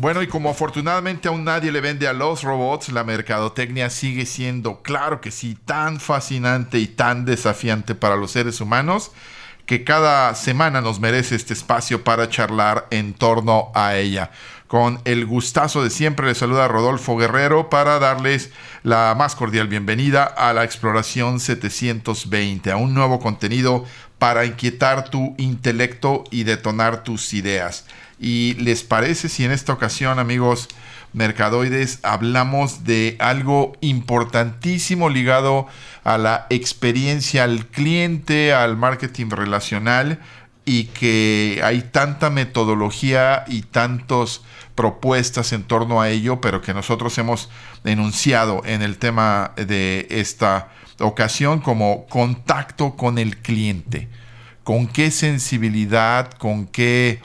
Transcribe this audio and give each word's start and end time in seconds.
Bueno, 0.00 0.22
y 0.22 0.28
como 0.28 0.48
afortunadamente 0.48 1.28
aún 1.28 1.44
nadie 1.44 1.70
le 1.70 1.82
vende 1.82 2.08
a 2.08 2.14
los 2.14 2.42
robots, 2.42 2.88
la 2.90 3.04
mercadotecnia 3.04 3.90
sigue 3.90 4.24
siendo, 4.24 4.80
claro 4.80 5.20
que 5.20 5.30
sí, 5.30 5.58
tan 5.66 6.00
fascinante 6.00 6.78
y 6.78 6.86
tan 6.86 7.26
desafiante 7.26 7.94
para 7.94 8.16
los 8.16 8.30
seres 8.30 8.62
humanos 8.62 9.12
que 9.66 9.84
cada 9.84 10.34
semana 10.34 10.80
nos 10.80 11.00
merece 11.00 11.36
este 11.36 11.52
espacio 11.52 12.02
para 12.02 12.30
charlar 12.30 12.86
en 12.90 13.12
torno 13.12 13.70
a 13.74 13.96
ella. 13.96 14.30
Con 14.70 15.00
el 15.04 15.26
gustazo 15.26 15.82
de 15.82 15.90
siempre 15.90 16.28
les 16.28 16.38
saluda 16.38 16.68
Rodolfo 16.68 17.16
Guerrero 17.16 17.68
para 17.70 17.98
darles 17.98 18.52
la 18.84 19.16
más 19.18 19.34
cordial 19.34 19.66
bienvenida 19.66 20.22
a 20.22 20.52
la 20.52 20.62
Exploración 20.62 21.40
720, 21.40 22.70
a 22.70 22.76
un 22.76 22.94
nuevo 22.94 23.18
contenido 23.18 23.84
para 24.20 24.44
inquietar 24.44 25.08
tu 25.10 25.34
intelecto 25.38 26.22
y 26.30 26.44
detonar 26.44 27.02
tus 27.02 27.34
ideas. 27.34 27.84
¿Y 28.20 28.54
les 28.60 28.84
parece 28.84 29.28
si 29.28 29.44
en 29.44 29.50
esta 29.50 29.72
ocasión, 29.72 30.20
amigos 30.20 30.68
mercadoides, 31.12 31.98
hablamos 32.04 32.84
de 32.84 33.16
algo 33.18 33.72
importantísimo 33.80 35.08
ligado 35.08 35.66
a 36.04 36.16
la 36.16 36.46
experiencia 36.48 37.42
al 37.42 37.66
cliente, 37.66 38.54
al 38.54 38.76
marketing 38.76 39.30
relacional 39.30 40.20
y 40.64 40.84
que 40.84 41.60
hay 41.64 41.82
tanta 41.82 42.30
metodología 42.30 43.44
y 43.48 43.62
tantas 43.62 44.42
propuestas 44.80 45.52
en 45.52 45.64
torno 45.64 46.00
a 46.00 46.08
ello, 46.08 46.40
pero 46.40 46.62
que 46.62 46.72
nosotros 46.72 47.18
hemos 47.18 47.50
enunciado 47.84 48.62
en 48.64 48.80
el 48.80 48.96
tema 48.96 49.52
de 49.56 50.06
esta 50.08 50.70
ocasión 51.00 51.60
como 51.60 52.06
contacto 52.06 52.96
con 52.96 53.18
el 53.18 53.36
cliente. 53.36 54.08
Con 54.64 54.86
qué 54.86 55.10
sensibilidad, 55.10 56.32
con 56.32 56.66
qué 56.66 57.20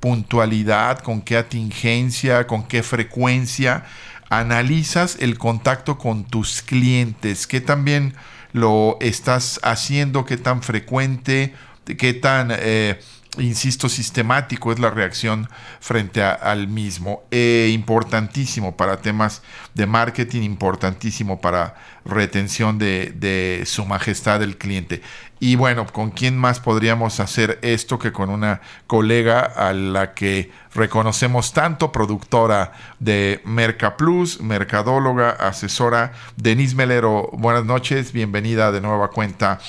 puntualidad, 0.00 0.98
con 0.98 1.22
qué 1.22 1.38
atingencia, 1.38 2.46
con 2.46 2.64
qué 2.68 2.82
frecuencia 2.82 3.86
analizas 4.28 5.16
el 5.18 5.38
contacto 5.38 5.96
con 5.96 6.24
tus 6.24 6.60
clientes, 6.60 7.46
qué 7.46 7.62
también 7.62 8.12
lo 8.52 8.98
estás 9.00 9.60
haciendo, 9.62 10.26
qué 10.26 10.36
tan 10.36 10.62
frecuente, 10.62 11.54
qué 11.96 12.12
tan, 12.12 12.50
eh, 12.52 13.00
insisto, 13.38 13.88
sistemático 13.88 14.72
es 14.72 14.78
la 14.78 14.90
reacción 14.90 15.48
frente 15.80 16.22
al 16.22 16.68
mismo. 16.68 17.22
Eh, 17.30 17.70
importantísimo 17.72 18.76
para 18.76 18.98
temas 18.98 19.42
de 19.74 19.86
marketing, 19.86 20.42
importantísimo 20.42 21.40
para 21.40 21.74
retención 22.04 22.78
de, 22.78 23.12
de 23.14 23.64
su 23.66 23.84
majestad 23.84 24.42
el 24.42 24.56
cliente. 24.56 25.02
Y 25.40 25.54
bueno, 25.54 25.86
¿con 25.86 26.10
quién 26.10 26.36
más 26.36 26.58
podríamos 26.58 27.20
hacer 27.20 27.58
esto 27.62 27.98
que 27.98 28.12
con 28.12 28.28
una 28.28 28.60
colega 28.86 29.40
a 29.40 29.72
la 29.72 30.14
que 30.14 30.50
reconocemos 30.74 31.52
tanto, 31.52 31.92
productora 31.92 32.72
de 32.98 33.40
Merca 33.44 33.96
Plus, 33.96 34.40
mercadóloga, 34.40 35.30
asesora, 35.30 36.12
Denise 36.36 36.74
Melero? 36.74 37.30
Buenas 37.32 37.64
noches, 37.64 38.12
bienvenida 38.12 38.72
de 38.72 38.80
nueva 38.80 39.10
cuenta 39.10 39.60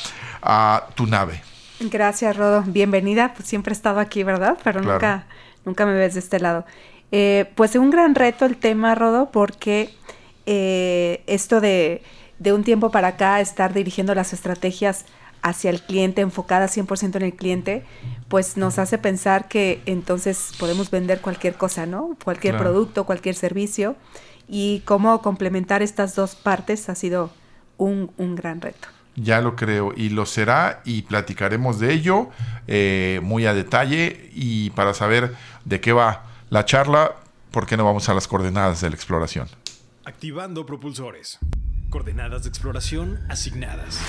a 0.41 0.87
tu 0.95 1.05
nave. 1.05 1.43
Gracias, 1.79 2.35
Rodo. 2.35 2.63
Bienvenida. 2.65 3.33
Pues 3.35 3.47
siempre 3.47 3.71
he 3.71 3.75
estado 3.75 3.99
aquí, 3.99 4.23
¿verdad? 4.23 4.57
Pero 4.63 4.81
nunca, 4.81 5.25
nunca 5.65 5.85
me 5.85 5.93
ves 5.93 6.13
de 6.13 6.19
este 6.19 6.39
lado. 6.39 6.65
Eh, 7.11 7.51
pues 7.55 7.75
un 7.75 7.89
gran 7.89 8.15
reto 8.15 8.45
el 8.45 8.57
tema, 8.57 8.95
Rodo, 8.95 9.31
porque 9.31 9.89
eh, 10.45 11.23
esto 11.27 11.61
de, 11.61 12.03
de 12.37 12.53
un 12.53 12.63
tiempo 12.63 12.91
para 12.91 13.09
acá, 13.09 13.39
estar 13.39 13.73
dirigiendo 13.73 14.13
las 14.13 14.33
estrategias 14.33 15.05
hacia 15.41 15.69
el 15.69 15.81
cliente, 15.81 16.21
enfocada 16.21 16.67
100% 16.67 17.15
en 17.15 17.21
el 17.21 17.33
cliente, 17.33 17.83
pues 18.27 18.57
nos 18.57 18.77
hace 18.77 18.97
pensar 18.97 19.47
que 19.47 19.81
entonces 19.85 20.51
podemos 20.59 20.91
vender 20.91 21.21
cualquier 21.21 21.55
cosa, 21.55 21.85
¿no? 21.85 22.17
Cualquier 22.23 22.57
producto, 22.57 23.05
cualquier 23.05 23.35
servicio. 23.35 23.95
Y 24.47 24.81
cómo 24.85 25.21
complementar 25.21 25.83
estas 25.83 26.15
dos 26.15 26.35
partes 26.35 26.89
ha 26.89 26.95
sido 26.95 27.31
un, 27.77 28.11
gran 28.35 28.61
reto. 28.61 28.87
Ya 29.21 29.41
lo 29.41 29.55
creo 29.55 29.93
y 29.95 30.09
lo 30.09 30.25
será 30.25 30.81
y 30.85 31.03
platicaremos 31.03 31.79
de 31.79 31.93
ello 31.93 32.29
eh, 32.67 33.19
muy 33.23 33.45
a 33.45 33.53
detalle 33.53 34.29
y 34.33 34.69
para 34.71 34.93
saber 34.93 35.35
de 35.65 35.81
qué 35.81 35.91
va 35.93 36.25
la 36.49 36.65
charla, 36.65 37.15
¿por 37.51 37.65
qué 37.65 37.77
no 37.77 37.85
vamos 37.85 38.09
a 38.09 38.13
las 38.13 38.27
coordenadas 38.27 38.81
de 38.81 38.89
la 38.89 38.95
exploración? 38.95 39.47
Activando 40.05 40.65
propulsores. 40.65 41.39
Coordenadas 41.89 42.43
de 42.43 42.49
exploración 42.49 43.19
asignadas. 43.29 43.99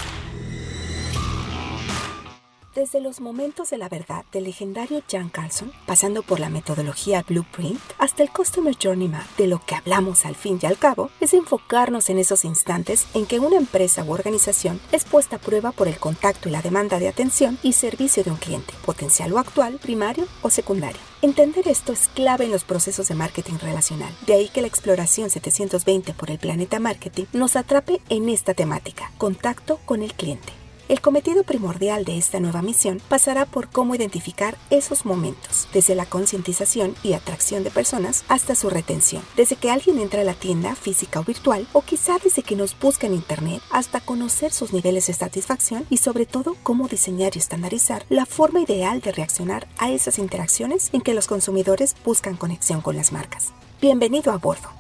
Desde 2.75 3.01
los 3.01 3.21
momentos 3.21 3.71
de 3.71 3.79
la 3.79 3.89
verdad 3.89 4.25
del 4.31 4.45
legendario 4.45 5.03
Jan 5.11 5.29
Carlson, 5.29 5.73
pasando 5.87 6.23
por 6.23 6.39
la 6.39 6.51
metodología 6.51 7.25
Blueprint, 7.27 7.81
hasta 7.99 8.23
el 8.23 8.31
Customer 8.31 8.77
Journey 8.81 9.09
Map, 9.09 9.27
de 9.37 9.49
lo 9.49 9.61
que 9.67 9.75
hablamos 9.75 10.25
al 10.25 10.37
fin 10.37 10.61
y 10.63 10.67
al 10.67 10.79
cabo, 10.79 11.11
es 11.19 11.35
enfocarnos 11.35 12.11
en 12.11 12.19
esos 12.19 12.45
instantes 12.45 13.09
en 13.15 13.27
que 13.27 13.41
una 13.41 13.57
empresa 13.57 14.05
u 14.05 14.13
organización 14.13 14.81
es 14.93 15.05
puesta 15.05 15.37
a 15.37 15.39
prueba 15.41 15.73
por 15.73 15.89
el 15.89 15.99
contacto 15.99 16.49
y 16.49 16.53
la 16.53 16.63
demanda 16.63 17.01
de 17.01 17.09
atención 17.09 17.59
y 17.65 17.73
servicio 17.73 18.23
de 18.23 18.31
un 18.31 18.37
cliente, 18.37 18.73
potencial 18.87 19.33
o 19.33 19.41
actual, 19.41 19.81
primario 19.83 20.29
o 20.43 20.49
secundario. 20.49 21.01
Entender 21.23 21.67
esto 21.67 21.93
es 21.93 22.09
clave 22.15 22.45
en 22.45 22.53
los 22.53 22.63
procesos 22.63 23.09
de 23.09 23.17
marketing 23.17 23.59
relacional. 23.61 24.15
De 24.29 24.35
ahí 24.35 24.49
que 24.49 24.61
la 24.61 24.69
exploración 24.69 25.29
720 25.29 26.15
por 26.15 26.31
el 26.31 26.39
planeta 26.39 26.79
marketing 26.79 27.25
nos 27.33 27.57
atrape 27.57 28.01
en 28.11 28.29
esta 28.29 28.55
temática, 28.55 29.11
contacto 29.19 29.81
con 29.87 30.05
el 30.05 30.15
cliente. 30.15 30.60
El 30.91 31.01
cometido 31.01 31.45
primordial 31.45 32.05
de 32.05 32.19
esta 32.19 32.41
nueva 32.41 32.63
misión 32.63 33.01
pasará 33.09 33.47
por 33.47 33.69
cómo 33.69 33.95
identificar 33.95 34.59
esos 34.71 35.07
momentos, 35.07 35.69
desde 35.73 35.95
la 35.95 36.05
concientización 36.05 36.97
y 37.05 37.13
atracción 37.13 37.63
de 37.63 37.71
personas 37.71 38.25
hasta 38.27 38.57
su 38.57 38.71
retención, 38.71 39.23
desde 39.37 39.55
que 39.55 39.71
alguien 39.71 40.01
entra 40.01 40.23
a 40.23 40.25
la 40.25 40.35
tienda 40.35 40.75
física 40.75 41.21
o 41.21 41.23
virtual 41.23 41.69
o 41.75 41.83
quizá 41.83 42.19
desde 42.19 42.43
que 42.43 42.57
nos 42.57 42.77
busca 42.77 43.07
en 43.07 43.15
Internet 43.15 43.63
hasta 43.71 44.01
conocer 44.01 44.51
sus 44.51 44.73
niveles 44.73 45.07
de 45.07 45.13
satisfacción 45.13 45.87
y 45.91 45.99
sobre 45.99 46.27
todo 46.27 46.57
cómo 46.65 46.89
diseñar 46.89 47.37
y 47.37 47.39
estandarizar 47.39 48.05
la 48.09 48.27
forma 48.27 48.61
ideal 48.61 49.01
de 49.01 49.13
reaccionar 49.13 49.69
a 49.79 49.93
esas 49.93 50.19
interacciones 50.19 50.91
en 50.93 51.03
que 51.03 51.15
los 51.15 51.29
consumidores 51.29 51.95
buscan 52.05 52.37
conexión 52.37 52.81
con 52.81 52.97
las 52.97 53.13
marcas. 53.13 53.53
Bienvenido 53.81 54.33
a 54.33 54.39
bordo. 54.39 54.71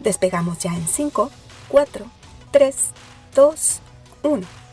Despegamos 0.00 0.60
ya 0.60 0.74
en 0.74 0.88
5, 0.88 1.30
4, 1.68 2.06
3, 2.52 2.76
2, 3.34 3.80
1. 4.22 4.67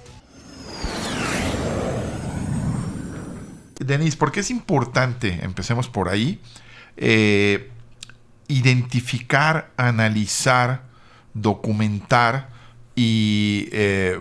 Denise, 3.80 4.18
¿por 4.18 4.32
qué 4.32 4.40
es 4.40 4.52
importante, 4.52 5.40
empecemos 5.44 5.90
por 5.90 6.10
ahí, 6.10 6.40
eh, 6.98 7.70
identificar, 8.48 9.72
analizar, 9.78 10.84
documentar 11.34 12.50
eh, 12.96 14.20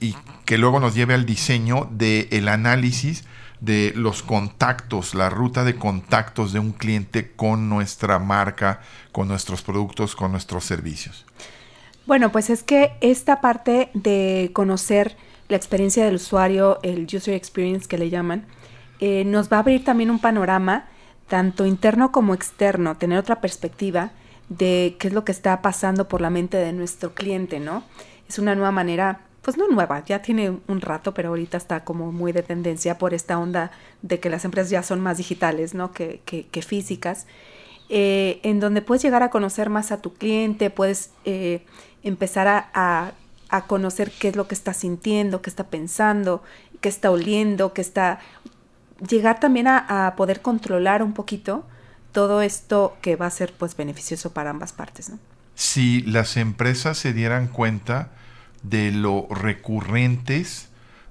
y, 0.00 0.14
que 0.44 0.58
luego 0.58 0.80
nos 0.80 0.94
lleve 0.94 1.14
al 1.14 1.24
diseño 1.24 1.88
del 1.92 2.48
análisis 2.48 3.24
de 3.60 3.92
los 3.94 4.24
contactos, 4.24 5.14
la 5.14 5.30
ruta 5.30 5.62
de 5.62 5.76
contactos 5.76 6.52
de 6.52 6.58
un 6.58 6.72
cliente 6.72 7.30
con 7.30 7.68
nuestra 7.68 8.18
marca, 8.18 8.80
con 9.12 9.28
nuestros 9.28 9.62
productos, 9.62 10.16
con 10.16 10.32
nuestros 10.32 10.64
servicios? 10.64 11.24
Bueno, 12.06 12.32
pues 12.32 12.50
es 12.50 12.64
que 12.64 12.94
esta 13.00 13.40
parte 13.40 13.90
de 13.94 14.50
conocer 14.52 15.16
la 15.48 15.56
experiencia 15.56 16.04
del 16.04 16.16
usuario, 16.16 16.80
el 16.82 17.04
user 17.04 17.34
experience 17.34 17.86
que 17.86 17.98
le 17.98 18.10
llaman, 18.10 18.46
eh, 19.04 19.24
nos 19.24 19.52
va 19.52 19.56
a 19.56 19.60
abrir 19.60 19.84
también 19.84 20.12
un 20.12 20.20
panorama, 20.20 20.84
tanto 21.26 21.66
interno 21.66 22.12
como 22.12 22.34
externo, 22.34 22.96
tener 22.96 23.18
otra 23.18 23.40
perspectiva 23.40 24.12
de 24.48 24.94
qué 25.00 25.08
es 25.08 25.12
lo 25.12 25.24
que 25.24 25.32
está 25.32 25.60
pasando 25.60 26.06
por 26.06 26.20
la 26.20 26.30
mente 26.30 26.56
de 26.56 26.72
nuestro 26.72 27.12
cliente, 27.12 27.58
¿no? 27.58 27.82
Es 28.28 28.38
una 28.38 28.54
nueva 28.54 28.70
manera, 28.70 29.22
pues 29.42 29.56
no 29.56 29.66
nueva, 29.66 30.04
ya 30.04 30.22
tiene 30.22 30.56
un 30.68 30.80
rato, 30.80 31.14
pero 31.14 31.30
ahorita 31.30 31.56
está 31.56 31.82
como 31.82 32.12
muy 32.12 32.30
de 32.30 32.44
tendencia 32.44 32.96
por 32.96 33.12
esta 33.12 33.40
onda 33.40 33.72
de 34.02 34.20
que 34.20 34.30
las 34.30 34.44
empresas 34.44 34.70
ya 34.70 34.84
son 34.84 35.00
más 35.00 35.16
digitales, 35.18 35.74
¿no? 35.74 35.90
Que, 35.90 36.20
físicas, 36.64 37.26
eh, 37.88 38.38
en 38.44 38.60
donde 38.60 38.82
puedes 38.82 39.02
llegar 39.02 39.24
a 39.24 39.30
conocer 39.30 39.68
más 39.68 39.90
a 39.90 40.00
tu 40.00 40.14
cliente, 40.14 40.70
puedes 40.70 41.10
eh, 41.24 41.64
empezar 42.04 42.46
a, 42.46 43.14
a 43.48 43.66
conocer 43.66 44.12
qué 44.12 44.28
es 44.28 44.36
lo 44.36 44.46
que 44.46 44.54
está 44.54 44.72
sintiendo, 44.74 45.42
qué 45.42 45.50
está 45.50 45.64
pensando, 45.64 46.44
qué 46.80 46.88
está 46.88 47.10
oliendo, 47.10 47.72
qué 47.72 47.80
está 47.80 48.20
llegar 49.06 49.40
también 49.40 49.68
a, 49.68 50.14
poder 50.16 50.42
controlar 50.42 51.02
un 51.02 51.12
poquito 51.12 51.66
todo 52.12 52.42
esto 52.42 52.96
que 53.00 53.16
va 53.16 53.26
a 53.26 53.30
ser 53.30 53.52
pues 53.52 53.76
beneficioso 53.76 54.32
para 54.32 54.50
ambas 54.50 54.72
partes. 54.72 55.08
¿no? 55.08 55.18
Si 55.54 56.02
las 56.02 56.36
empresas 56.36 56.98
se 56.98 57.12
dieran 57.12 57.48
cuenta 57.48 58.10
de 58.62 58.92
lo 58.92 59.26
recurrentes 59.30 60.68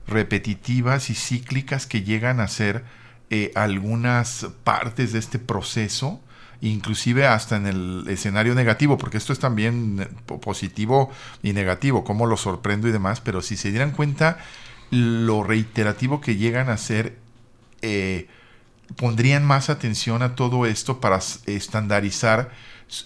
repetitivas 0.08 1.10
y 1.10 1.16
cíclicas 1.16 1.86
que 1.86 2.04
llegan 2.04 2.40
a 2.40 2.48
ser 2.48 2.84
eh, 3.30 3.52
algunas 3.56 4.48
partes 4.64 5.14
de 5.14 5.20
este 5.20 5.40
proceso, 5.40 6.20
inclusive 6.62 7.26
hasta 7.28 7.56
en 7.58 7.66
el 7.66 8.06
escenario 8.08 8.56
negativo, 8.56 8.98
porque 8.98 9.18
esto 9.18 9.34
es 9.34 9.40
también 9.40 10.08
positivo 10.26 11.10
y 11.42 11.54
negativo, 11.54 12.04
cómo 12.04 12.28
lo 12.28 12.38
sorprendo 12.38 12.88
y 12.88 12.92
demás, 12.92 13.22
pero 13.22 13.42
si 13.42 13.58
se 13.58 13.72
dieran 13.72 13.92
cuenta 13.92 14.38
lo 14.92 15.44
reiterativo 15.44 16.20
que 16.20 16.36
llegan 16.36 16.70
a 16.70 16.78
ser, 16.78 17.18
eh, 17.82 18.28
pondrían 18.96 19.46
más 19.46 19.70
atención 19.70 20.22
a 20.22 20.36
todo 20.36 20.66
esto 20.66 21.00
para 21.00 21.20
estandarizar 21.46 22.52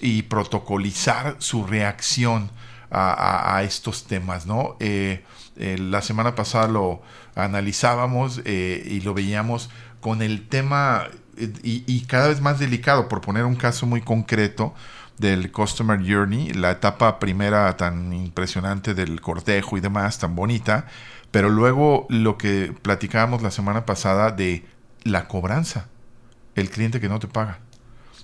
y 0.01 0.23
protocolizar 0.23 1.35
su 1.39 1.65
reacción 1.65 2.49
a, 2.91 3.61
estos 3.63 4.05
temas, 4.05 4.45
¿no? 4.45 4.77
Eh, 4.79 5.23
eh, 5.57 5.77
la 5.77 6.01
semana 6.01 6.33
pasada 6.33 6.67
lo 6.67 7.01
analizábamos 7.35 8.41
y 8.45 9.01
lo 9.01 9.13
veíamos 9.13 9.69
con 9.99 10.21
el 10.21 10.47
tema 10.47 11.09
y, 11.63 12.01
cada 12.01 12.29
vez 12.29 12.41
más 12.41 12.59
delicado, 12.59 13.07
por 13.07 13.21
poner 13.21 13.45
un 13.45 13.55
caso 13.55 13.85
muy 13.85 14.01
concreto 14.01 14.73
del 15.17 15.51
Customer 15.51 15.99
Journey, 15.99 16.53
la 16.53 16.71
etapa 16.71 17.19
primera 17.19 17.75
tan 17.77 18.13
impresionante 18.13 18.93
del 18.93 19.21
cortejo 19.21 19.77
y 19.77 19.81
demás, 19.81 20.19
tan 20.19 20.35
bonita, 20.35 20.87
pero 21.35 21.49
luego 21.49 22.07
lo 22.07 22.37
que 22.37 22.73
platicábamos 22.81 23.41
la 23.41 23.51
semana 23.51 23.85
pasada 23.85 24.31
de 24.31 24.63
la 25.03 25.27
cobranza, 25.27 25.89
el 26.55 26.69
cliente 26.69 27.01
que 27.01 27.09
no 27.09 27.19
te 27.19 27.27
paga. 27.27 27.59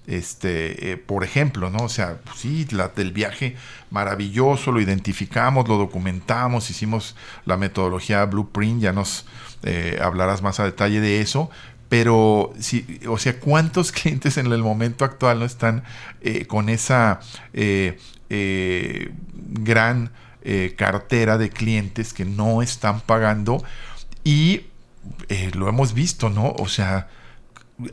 Este, 0.07 0.93
eh, 0.93 0.95
por 0.95 1.25
ejemplo, 1.25 1.69
¿no? 1.69 1.79
O 1.79 1.89
sea, 1.89 2.21
pues 2.23 2.39
sí, 2.39 2.65
la, 2.71 2.87
del 2.87 3.11
viaje 3.11 3.57
maravilloso, 3.89 4.71
lo 4.71 4.79
identificamos, 4.79 5.67
lo 5.67 5.75
documentamos, 5.75 6.69
hicimos 6.69 7.17
la 7.43 7.57
metodología 7.57 8.23
Blueprint, 8.23 8.81
ya 8.81 8.93
nos 8.93 9.25
eh, 9.63 9.99
hablarás 10.01 10.41
más 10.41 10.61
a 10.61 10.63
detalle 10.63 11.01
de 11.01 11.19
eso, 11.19 11.49
pero 11.89 12.53
sí, 12.59 13.01
o 13.09 13.17
sea, 13.17 13.41
¿cuántos 13.41 13.91
clientes 13.91 14.37
en 14.37 14.49
el 14.49 14.63
momento 14.63 15.03
actual 15.03 15.39
no 15.39 15.45
están 15.45 15.83
eh, 16.21 16.45
con 16.45 16.69
esa 16.69 17.19
gran 18.29 20.11
eh, 20.43 20.73
cartera 20.77 21.37
de 21.37 21.49
clientes 21.49 22.13
que 22.13 22.25
no 22.25 22.61
están 22.61 23.01
pagando 23.01 23.63
y 24.23 24.67
eh, 25.29 25.51
lo 25.53 25.67
hemos 25.67 25.93
visto, 25.93 26.29
¿no? 26.29 26.53
O 26.57 26.67
sea, 26.67 27.07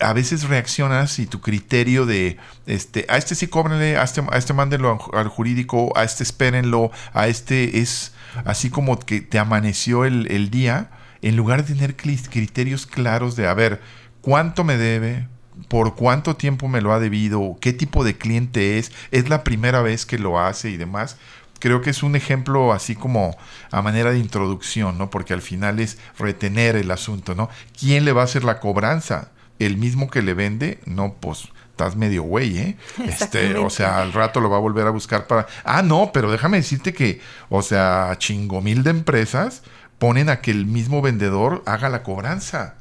a 0.00 0.12
veces 0.12 0.48
reaccionas 0.48 1.18
y 1.18 1.26
tu 1.26 1.40
criterio 1.40 2.06
de, 2.06 2.36
este, 2.66 3.06
a 3.08 3.16
este 3.16 3.34
sí 3.34 3.46
cóbrenle, 3.46 3.96
a 3.96 4.02
este, 4.02 4.22
a 4.30 4.36
este 4.36 4.52
mándenlo 4.52 4.98
al 5.12 5.28
jurídico, 5.28 5.92
a 5.96 6.04
este 6.04 6.22
espérenlo, 6.22 6.90
a 7.12 7.28
este 7.28 7.78
es 7.78 8.12
así 8.44 8.70
como 8.70 8.98
que 8.98 9.20
te 9.20 9.38
amaneció 9.38 10.04
el, 10.04 10.30
el 10.30 10.50
día, 10.50 10.90
en 11.22 11.36
lugar 11.36 11.64
de 11.64 11.74
tener 11.74 11.96
criterios 11.96 12.86
claros 12.86 13.36
de, 13.36 13.46
a 13.46 13.54
ver, 13.54 13.80
cuánto 14.20 14.64
me 14.64 14.76
debe, 14.76 15.26
por 15.68 15.96
cuánto 15.96 16.36
tiempo 16.36 16.68
me 16.68 16.80
lo 16.80 16.92
ha 16.92 17.00
debido, 17.00 17.56
qué 17.60 17.72
tipo 17.72 18.04
de 18.04 18.16
cliente 18.16 18.78
es, 18.78 18.92
es 19.10 19.28
la 19.28 19.42
primera 19.42 19.82
vez 19.82 20.06
que 20.06 20.18
lo 20.18 20.38
hace 20.38 20.70
y 20.70 20.76
demás 20.76 21.16
creo 21.58 21.80
que 21.80 21.90
es 21.90 22.02
un 22.02 22.16
ejemplo 22.16 22.72
así 22.72 22.94
como 22.94 23.36
a 23.70 23.82
manera 23.82 24.10
de 24.10 24.18
introducción, 24.18 24.98
¿no? 24.98 25.10
Porque 25.10 25.34
al 25.34 25.42
final 25.42 25.80
es 25.80 25.98
retener 26.18 26.76
el 26.76 26.90
asunto, 26.90 27.34
¿no? 27.34 27.48
¿Quién 27.78 28.04
le 28.04 28.12
va 28.12 28.22
a 28.22 28.24
hacer 28.24 28.44
la 28.44 28.60
cobranza? 28.60 29.30
¿El 29.58 29.76
mismo 29.76 30.10
que 30.10 30.22
le 30.22 30.34
vende? 30.34 30.78
No, 30.86 31.14
pues 31.20 31.48
estás 31.70 31.96
medio 31.96 32.22
güey, 32.24 32.58
¿eh? 32.58 32.76
Este, 33.04 33.56
o 33.56 33.70
sea, 33.70 34.00
al 34.00 34.12
rato 34.12 34.40
lo 34.40 34.50
va 34.50 34.56
a 34.56 34.60
volver 34.60 34.86
a 34.86 34.90
buscar 34.90 35.26
para... 35.26 35.46
Ah, 35.64 35.82
no, 35.82 36.10
pero 36.12 36.30
déjame 36.30 36.58
decirte 36.58 36.92
que, 36.92 37.20
o 37.48 37.62
sea, 37.62 38.14
chingo 38.18 38.60
mil 38.60 38.82
de 38.82 38.90
empresas 38.90 39.62
ponen 39.98 40.28
a 40.28 40.40
que 40.40 40.50
el 40.50 40.66
mismo 40.66 41.02
vendedor 41.02 41.62
haga 41.66 41.88
la 41.88 42.02
cobranza. 42.02 42.74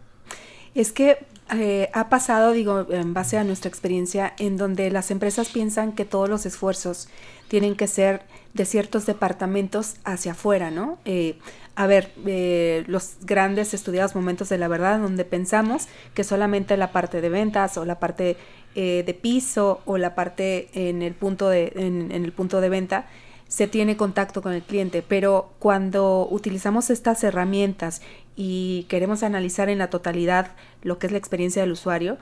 Es 0.75 0.91
que 0.91 1.25
eh, 1.51 1.89
ha 1.94 2.09
pasado, 2.09 2.51
digo, 2.51 2.88
en 2.91 3.13
base 3.13 3.38
a 3.38 3.44
nuestra 3.44 3.69
experiencia, 3.69 4.33
en 4.38 4.57
donde 4.57 4.91
las 4.91 5.12
empresas 5.12 5.50
piensan 5.50 5.94
que 5.94 6.06
todos 6.06 6.30
los 6.30 6.45
esfuerzos 6.45 7.07
tienen 7.47 7.75
que 7.75 7.88
ser 7.88 8.23
de 8.53 8.65
ciertos 8.65 9.05
departamentos 9.05 9.95
hacia 10.03 10.33
afuera, 10.33 10.71
¿no? 10.71 10.97
Eh, 11.05 11.38
a 11.75 11.88
ver, 11.88 12.11
eh, 12.25 12.83
los 12.88 13.17
grandes 13.21 13.73
estudiados 13.73 14.15
momentos 14.15 14.49
de 14.49 14.57
la 14.57 14.67
verdad, 14.67 14.99
donde 14.99 15.25
pensamos 15.25 15.88
que 16.13 16.23
solamente 16.23 16.75
la 16.75 16.91
parte 16.91 17.21
de 17.21 17.29
ventas 17.29 17.77
o 17.77 17.85
la 17.85 17.99
parte 17.99 18.38
de 18.75 19.17
piso 19.19 19.81
o 19.85 19.97
la 19.97 20.13
parte 20.13 20.69
en 20.75 21.01
el 21.01 21.15
punto 21.15 21.49
de, 21.49 21.73
en 21.77 22.11
el 22.11 22.31
punto 22.31 22.61
de 22.61 22.69
venta 22.69 23.07
se 23.47 23.67
tiene 23.67 23.95
contacto 23.97 24.41
con 24.41 24.53
el 24.53 24.61
cliente, 24.61 25.01
pero 25.01 25.51
cuando 25.59 26.27
utilizamos 26.29 26.89
estas 26.89 27.23
herramientas 27.23 28.01
y 28.35 28.85
queremos 28.89 29.23
analizar 29.23 29.69
en 29.69 29.77
la 29.77 29.89
totalidad 29.89 30.51
lo 30.83 30.99
que 30.99 31.07
es 31.07 31.11
la 31.11 31.17
experiencia 31.17 31.61
del 31.61 31.71
usuario, 31.71 32.17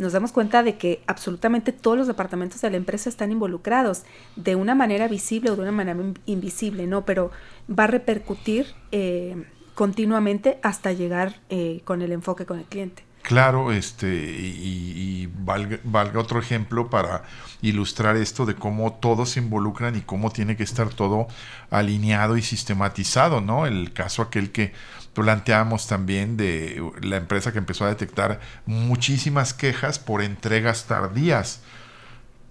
nos 0.00 0.12
damos 0.12 0.32
cuenta 0.32 0.62
de 0.62 0.76
que 0.76 1.02
absolutamente 1.06 1.72
todos 1.72 1.98
los 1.98 2.06
departamentos 2.06 2.60
de 2.60 2.70
la 2.70 2.76
empresa 2.76 3.08
están 3.08 3.30
involucrados 3.32 4.02
de 4.36 4.56
una 4.56 4.74
manera 4.74 5.08
visible 5.08 5.50
o 5.50 5.56
de 5.56 5.62
una 5.62 5.72
manera 5.72 5.98
invisible, 6.26 6.86
¿no? 6.86 7.04
Pero 7.04 7.30
va 7.68 7.84
a 7.84 7.88
repercutir 7.88 8.66
eh, 8.92 9.44
continuamente 9.74 10.58
hasta 10.62 10.92
llegar 10.92 11.40
eh, 11.48 11.82
con 11.84 12.02
el 12.02 12.12
enfoque 12.12 12.46
con 12.46 12.58
el 12.58 12.64
cliente. 12.64 13.04
Claro, 13.22 13.70
este, 13.70 14.08
y, 14.08 15.28
valga, 15.44 16.18
otro 16.18 16.40
ejemplo 16.40 16.88
para 16.88 17.22
ilustrar 17.60 18.16
esto 18.16 18.46
de 18.46 18.54
cómo 18.54 18.94
todos 18.94 19.30
se 19.30 19.40
involucran 19.40 19.94
y 19.96 20.00
cómo 20.00 20.30
tiene 20.30 20.56
que 20.56 20.62
estar 20.62 20.88
todo 20.88 21.28
alineado 21.70 22.36
y 22.36 22.42
sistematizado, 22.42 23.40
¿no? 23.40 23.66
El 23.66 23.92
caso 23.92 24.22
aquel 24.22 24.50
que 24.52 24.72
planteamos 25.14 25.86
también 25.86 26.36
de 26.36 26.82
la 27.02 27.16
empresa 27.16 27.52
que 27.52 27.58
empezó 27.58 27.84
a 27.84 27.88
detectar 27.88 28.40
muchísimas 28.66 29.54
quejas 29.54 29.98
por 29.98 30.22
entregas 30.22 30.86
tardías 30.86 31.62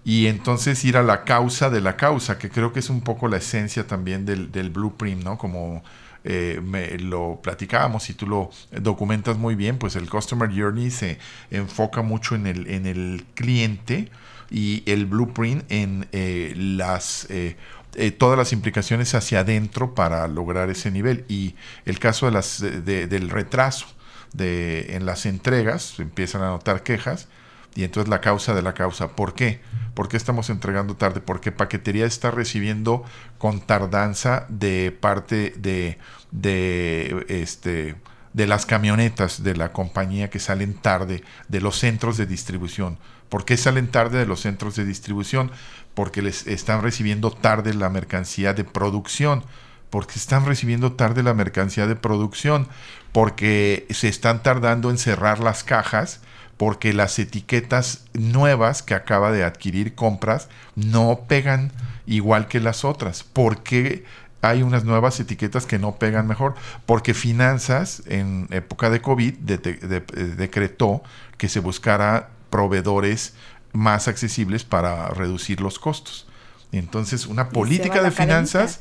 y 0.04 0.28
entonces 0.28 0.84
ir 0.86 0.98
a 0.98 1.04
la 1.04 1.24
causa 1.24 1.70
de 1.70 1.82
la 1.82 1.96
causa, 1.96 2.38
que 2.38 2.50
creo 2.50 2.74
que 2.74 2.80
es 2.80 2.90
un 2.90 3.02
poco 3.02 3.28
la 3.28 3.38
esencia 3.38 3.86
también 3.86 4.26
del, 4.26 4.52
del 4.52 4.70
blueprint, 4.70 5.24
¿no? 5.24 5.38
Como 5.38 5.84
eh, 6.24 6.60
me, 6.64 6.98
lo 6.98 7.40
platicábamos 7.42 8.10
y 8.10 8.14
tú 8.14 8.28
lo 8.28 8.50
documentas 8.72 9.38
muy 9.38 9.56
bien, 9.56 9.78
pues 9.78 9.96
el 9.96 10.10
Customer 10.10 10.50
Journey 10.50 10.92
se 10.92 11.18
enfoca 11.50 12.02
mucho 12.02 12.36
en 12.36 12.46
el, 12.48 12.68
en 12.68 12.86
el 12.86 13.26
cliente 13.36 14.10
y 14.50 14.84
el 14.86 15.06
blueprint 15.06 15.64
en 15.72 16.08
eh, 16.12 16.54
las... 16.58 17.28
Eh, 17.30 17.56
todas 18.18 18.38
las 18.38 18.54
implicaciones 18.54 19.16
hacia 19.16 19.42
adentro 19.42 19.96
para 19.96 20.28
lograr 20.28 20.70
ese 20.70 20.92
nivel 20.92 21.26
y 21.28 21.56
el 21.86 22.00
caso 22.00 22.28
de 22.28 22.32
las 22.32 22.60
del 22.60 23.30
retraso 23.30 23.88
de 24.34 24.96
en 24.96 25.06
las 25.06 25.26
entregas 25.26 26.00
empiezan 26.00 26.42
a 26.44 26.50
notar 26.50 26.84
quejas 26.84 27.28
y 27.76 27.84
entonces 27.84 28.10
la 28.10 28.22
causa 28.22 28.54
de 28.54 28.62
la 28.62 28.74
causa 28.74 29.16
¿por 29.16 29.34
qué? 29.34 29.62
¿por 29.94 30.08
qué 30.08 30.18
estamos 30.18 30.50
entregando 30.50 30.96
tarde? 30.96 31.22
porque 31.22 31.52
paquetería 31.52 32.06
está 32.06 32.32
recibiendo 32.32 33.04
con 33.38 33.62
tardanza 33.62 34.46
de 34.50 34.96
parte 34.98 35.54
de 35.58 35.98
de 36.32 37.26
este 37.28 37.96
de 38.40 38.48
las 38.48 38.66
camionetas 38.66 39.44
de 39.44 39.54
la 39.54 39.74
compañía 39.74 40.30
que 40.30 40.40
salen 40.40 40.74
tarde 40.74 41.26
de 41.50 41.60
los 41.60 41.78
centros 41.78 42.16
de 42.16 42.26
distribución. 42.26 42.98
¿Por 43.28 43.44
qué 43.44 43.58
salen 43.58 43.92
tarde 43.92 44.18
de 44.18 44.26
los 44.26 44.40
centros 44.40 44.78
de 44.78 44.86
distribución? 44.86 45.52
Porque 45.94 46.22
les 46.22 46.48
están 46.48 46.82
recibiendo 46.82 47.32
tarde 47.32 47.74
la 47.74 47.90
mercancía 47.90 48.54
de 48.54 48.64
producción. 48.64 49.44
Porque 49.90 50.14
están 50.16 50.46
recibiendo 50.46 50.94
tarde 50.94 51.22
la 51.22 51.34
mercancía 51.34 51.86
de 51.86 51.98
producción. 51.98 52.70
Porque 53.12 53.86
se 53.90 54.08
están 54.08 54.42
tardando 54.42 54.90
en 54.90 54.98
cerrar 54.98 55.42
las 55.42 55.66
cajas. 55.66 56.22
Porque 56.56 56.94
las 56.94 57.20
etiquetas 57.20 58.06
nuevas 58.14 58.84
que 58.84 58.94
acaba 58.94 59.34
de 59.34 59.44
adquirir 59.44 59.96
compras 59.96 60.48
no 60.76 61.26
pegan 61.28 61.74
igual 62.06 62.48
que 62.48 62.62
las 62.62 62.86
otras. 62.86 63.24
¿Por 63.24 63.64
qué 63.64 64.06
hay 64.42 64.64
unas 64.64 64.86
nuevas 64.86 65.20
etiquetas 65.20 65.66
que 65.66 65.80
no 65.80 65.96
pegan 65.96 66.28
mejor, 66.28 66.56
porque 66.86 67.14
Finanzas 67.14 68.04
en 68.08 68.48
época 68.52 68.90
de 68.90 69.02
COVID 69.02 69.34
decretó 69.34 71.04
que 71.38 71.50
se 71.50 71.60
buscara 71.60 72.30
proveedores 72.50 73.34
más 73.74 74.08
accesibles 74.08 74.64
para 74.64 75.10
reducir 75.10 75.62
los 75.62 75.80
costos. 75.80 76.26
Entonces, 76.72 77.26
una 77.26 77.50
política 77.50 78.04
de 78.04 78.12
finanzas 78.12 78.80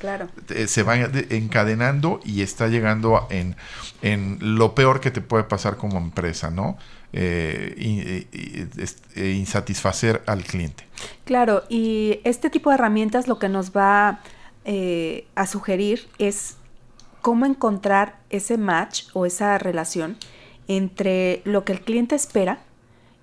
eh, 0.51 0.67
se 0.67 0.83
va 0.83 0.97
encadenando 0.97 2.21
y 2.23 2.43
está 2.43 2.69
llegando 2.69 3.27
en, 3.31 3.57
en, 4.03 4.37
lo 4.41 4.75
peor 4.75 5.01
que 5.01 5.11
te 5.11 5.23
puede 5.23 5.45
pasar 5.45 5.79
como 5.79 5.97
empresa, 5.97 6.51
¿no? 6.51 6.77
Eh, 7.15 8.27
eh, 8.31 9.31
insatisfacer 9.31 10.23
al 10.27 10.45
cliente. 10.45 10.85
Claro, 11.25 11.65
y 11.71 12.21
este 12.25 12.51
tipo 12.51 12.69
de 12.69 12.75
herramientas 12.75 13.27
lo 13.27 13.39
que 13.39 13.49
nos 13.49 13.71
va 13.71 14.21
eh, 14.71 15.27
a 15.35 15.47
sugerir 15.47 16.07
es 16.19 16.59
cómo 17.23 17.47
encontrar 17.47 18.19
ese 18.29 18.59
match 18.59 19.05
o 19.15 19.25
esa 19.25 19.57
relación 19.57 20.19
entre 20.69 21.41
lo 21.45 21.65
que 21.65 21.73
el 21.73 21.81
cliente 21.81 22.15
espera 22.15 22.59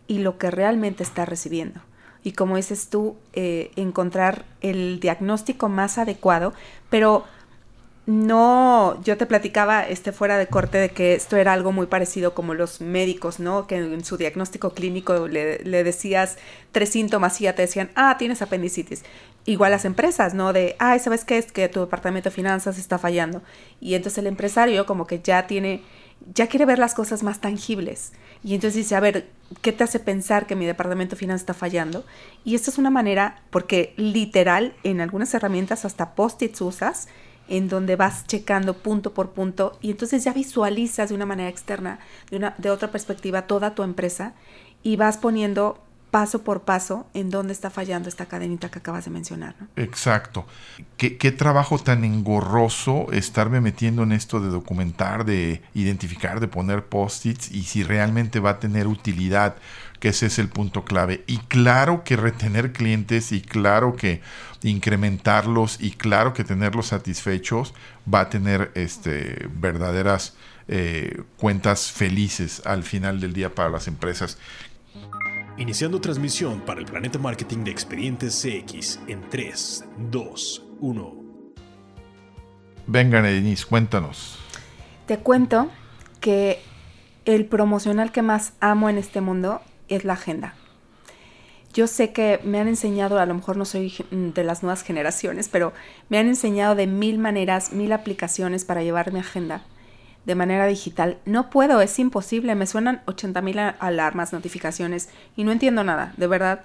y 0.08 0.18
lo 0.18 0.40
que 0.40 0.50
realmente 0.50 1.04
está 1.04 1.24
recibiendo. 1.24 1.82
Y 2.24 2.32
como 2.32 2.56
dices 2.56 2.90
tú, 2.90 3.16
eh, 3.34 3.70
encontrar 3.76 4.44
el 4.62 5.00
diagnóstico 5.00 5.70
más 5.70 6.00
adecuado, 6.00 6.52
pero 6.90 7.26
no, 8.08 9.00
yo 9.04 9.16
te 9.16 9.28
platicaba 9.28 9.88
este 9.88 10.12
fuera 10.12 10.40
de 10.40 10.48
corte 10.48 10.80
de 10.80 10.90
que 10.90 11.14
esto 11.14 11.38
era 11.38 11.54
algo 11.54 11.72
muy 11.72 11.86
parecido 11.86 12.34
como 12.34 12.56
los 12.56 12.82
médicos, 12.82 13.40
¿no? 13.40 13.68
Que 13.68 13.78
en 13.78 14.04
su 14.04 14.18
diagnóstico 14.18 14.72
clínico 14.72 15.28
le, 15.28 15.60
le, 15.60 15.84
decías 15.84 16.38
tres 16.72 16.90
síntomas 16.90 17.40
y 17.40 17.44
ya 17.44 17.54
te 17.54 17.62
decían, 17.62 17.92
ah, 17.94 18.16
tienes 18.18 18.42
apendicitis. 18.42 19.04
Igual 19.46 19.72
las 19.72 19.86
empresas, 19.86 20.34
¿no? 20.34 20.54
De, 20.54 20.76
ay, 20.80 21.00
¿sabes 21.00 21.24
qué 21.24 21.38
es? 21.38 21.52
Que 21.52 21.70
tu 21.70 21.82
departamento 21.82 22.30
de 22.30 22.36
finanzas 22.36 22.80
está 22.80 22.98
fallando. 22.98 23.44
Y 23.80 23.94
entonces 23.94 24.18
el 24.18 24.28
empresario 24.28 24.86
como 24.88 25.06
que 25.06 25.22
ya 25.22 25.46
tiene, 25.46 25.84
ya 26.34 26.48
quiere 26.48 26.66
ver 26.66 26.80
las 26.80 26.96
cosas 26.96 27.22
más 27.22 27.42
tangibles. 27.42 28.14
Y 28.44 28.56
entonces 28.56 28.76
dice, 28.76 28.96
a 28.96 29.00
ver, 29.00 29.30
¿qué 29.62 29.72
te 29.72 29.84
hace 29.84 30.00
pensar 30.00 30.48
que 30.48 30.56
mi 30.56 30.66
departamento 30.66 31.16
de 31.16 31.20
finanzas 31.20 31.42
está 31.42 31.54
fallando? 31.54 32.04
Y 32.44 32.56
esto 32.56 32.72
es 32.72 32.80
una 32.80 32.90
manera, 32.90 33.44
porque 33.52 33.94
literal, 33.98 34.74
en 34.84 35.00
algunas 35.00 35.34
herramientas 35.36 35.86
hasta 35.86 36.16
post-its 36.16 36.62
usas, 36.62 37.08
en 37.48 37.70
donde 37.70 37.96
vas 37.96 38.26
checando 38.26 38.74
punto 38.74 39.14
por 39.14 39.32
punto 39.32 39.78
y 39.82 39.92
entonces 39.92 40.24
ya 40.24 40.34
visualizas 40.34 41.10
de 41.10 41.16
una 41.16 41.28
manera 41.28 41.50
externa, 41.50 42.00
de, 42.32 42.38
una, 42.38 42.56
de 42.58 42.72
otra 42.72 42.92
perspectiva, 42.92 43.44
toda 43.44 43.76
tu 43.76 43.84
empresa 43.84 44.34
y 44.82 44.96
vas 44.96 45.18
poniendo 45.18 45.85
paso 46.16 46.44
por 46.44 46.62
paso 46.62 47.10
en 47.14 47.30
dónde 47.30 47.52
está 47.52 47.70
fallando 47.70 48.08
esta 48.08 48.26
cadenita 48.26 48.72
que 48.72 48.80
acabas 48.80 49.04
de 49.04 49.12
mencionar. 49.12 49.54
Exacto. 49.76 50.48
¿Qué, 50.96 51.18
¿Qué, 51.18 51.34
trabajo 51.34 51.78
tan 51.78 52.06
engorroso 52.06 53.08
estarme 53.12 53.60
metiendo 53.60 54.04
en 54.04 54.14
esto 54.14 54.40
de 54.40 54.48
documentar, 54.48 55.26
de 55.26 55.62
identificar, 55.74 56.40
de 56.40 56.48
poner 56.48 56.86
post-its 56.86 57.52
y 57.52 57.64
si 57.64 57.84
realmente 57.84 58.40
va 58.40 58.52
a 58.52 58.60
tener 58.62 58.88
utilidad 58.88 59.58
que 60.00 60.08
ese 60.08 60.28
es 60.28 60.40
el 60.40 60.48
punto 60.48 60.86
clave. 60.86 61.26
Y 61.28 61.40
claro 61.40 62.06
que 62.06 62.16
retener 62.16 62.72
clientes 62.72 63.34
y 63.34 63.42
claro 63.42 63.98
que 63.98 64.22
incrementarlos 64.64 65.82
y 65.82 65.92
claro 65.92 66.34
que 66.34 66.46
tenerlos 66.46 66.88
satisfechos 66.88 67.74
va 68.08 68.22
a 68.22 68.30
tener 68.30 68.72
este, 68.76 69.50
verdaderas 69.52 70.38
eh, 70.70 71.24
cuentas 71.36 71.92
felices 71.92 72.62
al 72.66 72.84
final 72.84 73.20
del 73.20 73.34
día 73.34 73.54
para 73.54 73.70
las 73.70 73.90
empresas. 73.90 74.38
Iniciando 75.58 76.02
transmisión 76.02 76.60
para 76.60 76.82
el 76.82 76.86
Planeta 76.86 77.18
Marketing 77.18 77.64
de 77.64 77.72
Expedientes 77.72 78.44
CX 78.44 79.00
en 79.08 79.22
3, 79.30 79.86
2, 80.12 80.66
1. 80.82 81.16
Vengan, 82.88 83.24
Denise, 83.24 83.66
cuéntanos. 83.66 84.38
Te 85.06 85.20
cuento 85.20 85.72
que 86.20 86.60
el 87.24 87.46
promocional 87.46 88.12
que 88.12 88.22
más 88.22 88.52
amo 88.60 88.90
en 88.90 88.98
este 88.98 89.22
mundo 89.22 89.62
es 89.88 90.04
la 90.04 90.14
agenda. 90.14 90.56
Yo 91.74 91.88
sé 91.88 92.12
que 92.12 92.42
me 92.44 92.60
han 92.60 92.68
enseñado, 92.68 93.18
a 93.18 93.26
lo 93.26 93.34
mejor 93.34 93.56
no 93.56 93.64
soy 93.64 93.94
de 94.12 94.44
las 94.44 94.62
nuevas 94.62 94.84
generaciones, 94.84 95.48
pero 95.48 95.72
me 96.10 96.18
han 96.18 96.28
enseñado 96.28 96.76
de 96.76 96.86
mil 96.86 97.18
maneras, 97.18 97.72
mil 97.72 97.94
aplicaciones 97.94 98.66
para 98.66 98.84
llevar 98.84 99.14
mi 99.14 99.20
agenda 99.20 99.64
de 100.26 100.36
manera 100.36 100.66
digital. 100.66 101.18
No 101.26 101.50
puedo, 101.50 101.82
es 101.82 101.98
imposible, 102.00 102.56
me 102.56 102.68
suenan 102.68 103.02
80 103.06 103.42
mil 103.42 103.60
alarmas, 103.60 104.34
notificaciones 104.34 105.10
y 105.36 105.44
no 105.44 105.52
entiendo 105.52 105.84
nada, 105.84 106.14
de 106.18 106.28
verdad. 106.28 106.62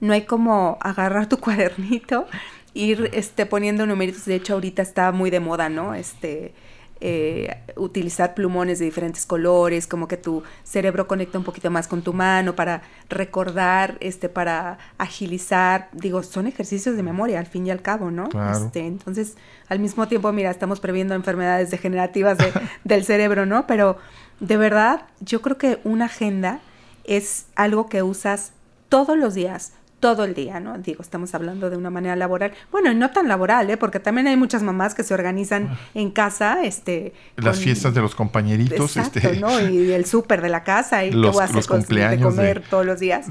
No 0.00 0.12
hay 0.12 0.22
como 0.22 0.78
agarrar 0.80 1.28
tu 1.28 1.36
cuadernito, 1.40 2.26
ir 2.74 3.10
este, 3.12 3.46
poniendo 3.46 3.86
numeritos. 3.86 4.24
De 4.24 4.36
hecho, 4.36 4.54
ahorita 4.54 4.82
está 4.82 5.12
muy 5.12 5.30
de 5.30 5.40
moda, 5.40 5.68
¿no? 5.68 5.94
Este, 5.94 6.54
eh, 7.00 7.62
utilizar 7.76 8.34
plumones 8.34 8.78
de 8.78 8.84
diferentes 8.84 9.24
colores, 9.24 9.86
como 9.86 10.06
que 10.06 10.16
tu 10.16 10.42
cerebro 10.64 11.06
conecta 11.08 11.38
un 11.38 11.44
poquito 11.44 11.70
más 11.70 11.88
con 11.88 12.02
tu 12.02 12.12
mano 12.12 12.54
para 12.54 12.82
recordar, 13.08 13.96
este, 14.00 14.28
para 14.28 14.78
agilizar. 14.98 15.88
Digo, 15.92 16.22
son 16.22 16.46
ejercicios 16.46 16.96
de 16.96 17.02
memoria 17.02 17.38
al 17.38 17.46
fin 17.46 17.66
y 17.66 17.70
al 17.70 17.80
cabo, 17.80 18.10
¿no? 18.10 18.28
Este, 18.52 18.80
entonces, 18.80 19.36
al 19.68 19.78
mismo 19.78 20.08
tiempo, 20.08 20.30
mira, 20.32 20.50
estamos 20.50 20.80
previendo 20.80 21.14
enfermedades 21.14 21.70
degenerativas 21.70 22.38
del 22.84 23.04
cerebro, 23.04 23.46
¿no? 23.46 23.66
Pero 23.66 23.96
de 24.40 24.56
verdad, 24.56 25.02
yo 25.20 25.42
creo 25.42 25.58
que 25.58 25.80
una 25.84 26.06
agenda 26.06 26.60
es 27.04 27.46
algo 27.56 27.88
que 27.88 28.02
usas 28.02 28.52
todos 28.88 29.16
los 29.16 29.34
días, 29.34 29.72
todo 30.00 30.24
el 30.24 30.34
día, 30.34 30.58
¿no? 30.60 30.78
Digo, 30.78 31.02
estamos 31.02 31.34
hablando 31.34 31.70
de 31.70 31.76
una 31.76 31.90
manera 31.90 32.16
laboral. 32.16 32.52
Bueno, 32.72 32.90
y 32.90 32.94
no 32.94 33.10
tan 33.10 33.28
laboral, 33.28 33.70
¿eh? 33.70 33.76
Porque 33.76 34.00
también 34.00 34.26
hay 34.26 34.36
muchas 34.36 34.62
mamás 34.62 34.94
que 34.94 35.04
se 35.04 35.14
organizan 35.14 35.68
ah. 35.68 35.78
en 35.94 36.10
casa, 36.10 36.64
este... 36.64 37.12
Las 37.36 37.60
fiestas 37.60 37.94
de 37.94 38.00
los 38.00 38.14
compañeritos, 38.14 38.96
este... 38.96 39.38
¿no? 39.38 39.60
Y 39.60 39.92
el 39.92 40.06
súper 40.06 40.40
de 40.40 40.48
la 40.48 40.64
casa 40.64 41.04
y 41.04 41.12
los, 41.12 41.30
qué 41.30 41.32
voy 41.32 41.42
a 41.42 41.44
hacer 41.44 42.10
de 42.10 42.20
comer 42.20 42.62
todos 42.68 42.84
los 42.84 42.98
días. 42.98 43.26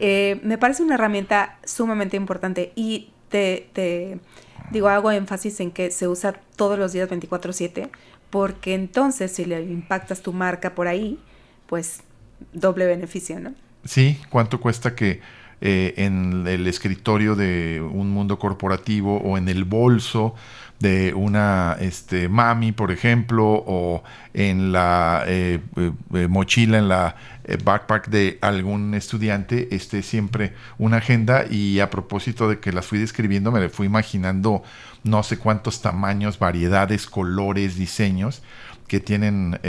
Eh, 0.00 0.40
me 0.44 0.58
parece 0.58 0.82
una 0.82 0.94
herramienta 0.94 1.58
sumamente 1.64 2.16
importante 2.16 2.72
y 2.76 3.10
te, 3.28 3.68
te, 3.72 4.20
digo, 4.70 4.88
hago 4.88 5.10
énfasis 5.10 5.58
en 5.60 5.72
que 5.72 5.90
se 5.90 6.06
usa 6.06 6.34
todos 6.56 6.78
los 6.78 6.92
días 6.92 7.10
24/7 7.10 7.90
porque 8.30 8.72
entonces 8.72 9.30
si 9.30 9.44
le 9.44 9.60
impactas 9.60 10.22
tu 10.22 10.32
marca 10.32 10.74
por 10.74 10.88
ahí, 10.88 11.18
pues 11.66 12.00
doble 12.54 12.86
beneficio, 12.86 13.38
¿no? 13.40 13.52
Sí, 13.84 14.18
¿cuánto 14.30 14.58
cuesta 14.58 14.94
que 14.94 15.20
eh, 15.64 15.94
en 15.96 16.44
el 16.48 16.66
escritorio 16.66 17.36
de 17.36 17.80
un 17.80 18.10
mundo 18.10 18.36
corporativo 18.36 19.18
o 19.18 19.38
en 19.38 19.48
el 19.48 19.62
bolso 19.62 20.34
de 20.80 21.14
una 21.14 21.76
este, 21.78 22.28
mami, 22.28 22.72
por 22.72 22.90
ejemplo, 22.90 23.44
o 23.64 24.02
en 24.34 24.72
la 24.72 25.22
eh, 25.24 25.60
eh, 25.76 26.26
mochila, 26.26 26.78
en 26.78 26.88
la 26.88 27.14
backpack 27.62 28.08
de 28.08 28.38
algún 28.40 28.92
estudiante, 28.94 29.72
esté 29.72 30.02
siempre 30.02 30.52
una 30.78 30.96
agenda. 30.96 31.44
Y 31.48 31.78
a 31.78 31.90
propósito 31.90 32.48
de 32.48 32.58
que 32.58 32.72
las 32.72 32.84
fui 32.84 32.98
describiendo, 32.98 33.52
me 33.52 33.60
le 33.60 33.68
fui 33.68 33.86
imaginando 33.86 34.64
no 35.04 35.22
sé 35.22 35.38
cuántos 35.38 35.80
tamaños, 35.80 36.40
variedades, 36.40 37.06
colores, 37.06 37.76
diseños 37.76 38.42
que 38.88 38.98
tienen 38.98 39.60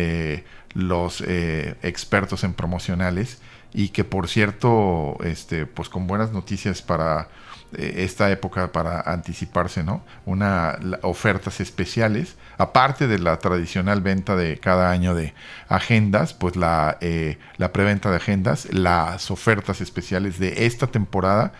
los 0.74 1.22
expertos 1.22 2.44
en 2.44 2.56
promocionales 2.56 3.40
y 3.74 3.90
que 3.90 4.04
por 4.04 4.28
cierto, 4.28 5.18
este, 5.24 5.66
pues 5.66 5.90
con 5.90 6.08
buenas 6.08 6.32
noticias 6.32 6.82
para 6.82 7.30
eh, 7.76 8.04
esta 8.04 8.30
época 8.32 8.72
para 8.72 9.02
anticiparse, 9.02 9.84
¿no? 9.84 10.04
Una 10.26 10.78
ofertas 11.02 11.60
especiales, 11.60 12.36
aparte 12.58 13.08
de 13.08 13.20
la 13.20 13.40
tradicional 13.40 14.02
venta 14.02 14.36
de 14.36 14.60
cada 14.60 14.92
año 14.92 15.16
de 15.16 15.34
agendas, 15.70 16.34
pues 16.34 16.56
la, 16.56 16.98
eh, 17.02 17.38
la 17.58 17.74
preventa 17.74 18.12
de 18.12 18.18
agendas, 18.18 18.68
las 18.72 19.32
ofertas 19.32 19.82
especiales 19.82 20.40
de 20.40 20.66
esta 20.66 20.88
temporada 20.88 21.54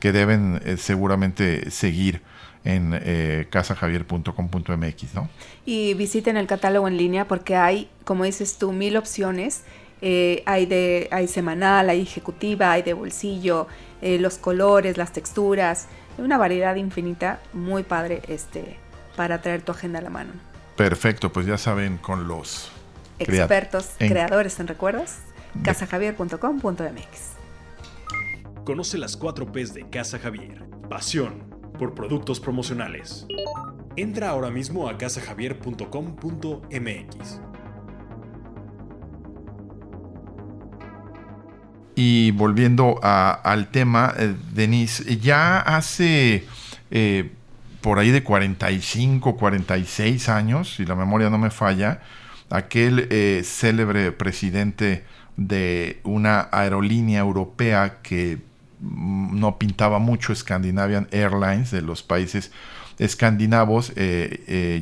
que 0.00 0.12
deben 0.12 0.60
eh, 0.64 0.76
seguramente 0.76 1.70
seguir 1.70 2.22
en 2.64 2.92
eh, 2.94 3.46
casajavier.com.mx, 3.50 5.14
¿no? 5.14 5.28
Y 5.64 5.94
visiten 5.94 6.36
el 6.36 6.46
catálogo 6.46 6.88
en 6.88 6.96
línea 6.96 7.26
porque 7.26 7.56
hay, 7.56 7.88
como 8.04 8.24
dices 8.24 8.58
tú, 8.58 8.72
mil 8.72 8.96
opciones 8.96 9.64
eh, 10.00 10.42
hay, 10.46 10.66
de, 10.66 11.08
hay 11.10 11.28
semanal, 11.28 11.90
hay 11.90 12.02
ejecutiva, 12.02 12.72
hay 12.72 12.82
de 12.82 12.92
bolsillo, 12.92 13.66
eh, 14.00 14.18
los 14.18 14.38
colores, 14.38 14.96
las 14.96 15.12
texturas, 15.12 15.88
una 16.18 16.38
variedad 16.38 16.76
infinita, 16.76 17.40
muy 17.52 17.82
padre 17.82 18.22
este, 18.28 18.76
para 19.16 19.40
traer 19.40 19.62
tu 19.62 19.72
agenda 19.72 19.98
a 19.98 20.02
la 20.02 20.10
mano. 20.10 20.32
Perfecto, 20.76 21.32
pues 21.32 21.46
ya 21.46 21.58
saben 21.58 21.98
con 21.98 22.28
los 22.28 22.70
expertos, 23.18 23.90
creadores 23.98 24.60
en 24.60 24.68
recuerdos, 24.68 25.14
casajavier.com.mx. 25.64 27.32
Conoce 28.64 28.98
las 28.98 29.16
cuatro 29.16 29.50
P's 29.50 29.74
de 29.74 29.88
Casa 29.88 30.18
Javier. 30.18 30.64
Pasión 30.88 31.48
por 31.78 31.94
productos 31.94 32.38
promocionales. 32.38 33.26
Entra 33.96 34.30
ahora 34.30 34.50
mismo 34.50 34.88
a 34.88 34.98
casajavier.com.mx. 34.98 37.47
Y 42.00 42.30
volviendo 42.30 43.00
al 43.02 43.72
tema, 43.72 44.14
eh, 44.16 44.32
Denise, 44.52 45.18
ya 45.18 45.58
hace 45.58 46.46
eh, 46.92 47.32
por 47.80 47.98
ahí 47.98 48.12
de 48.12 48.22
45, 48.22 49.36
46 49.36 50.28
años, 50.28 50.76
si 50.76 50.86
la 50.86 50.94
memoria 50.94 51.28
no 51.28 51.38
me 51.38 51.50
falla, 51.50 52.00
aquel 52.50 53.08
eh, 53.10 53.42
célebre 53.44 54.12
presidente 54.12 55.02
de 55.36 55.98
una 56.04 56.48
aerolínea 56.52 57.18
europea 57.18 57.98
que 58.00 58.38
mm, 58.78 59.40
no 59.40 59.58
pintaba 59.58 59.98
mucho 59.98 60.32
Scandinavian 60.36 61.08
Airlines 61.10 61.72
de 61.72 61.82
los 61.82 62.04
países 62.04 62.52
escandinavos, 63.00 63.92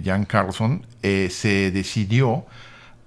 Jan 0.05 0.27
Carlson, 0.27 0.87
se 1.03 1.71
decidió 1.71 2.45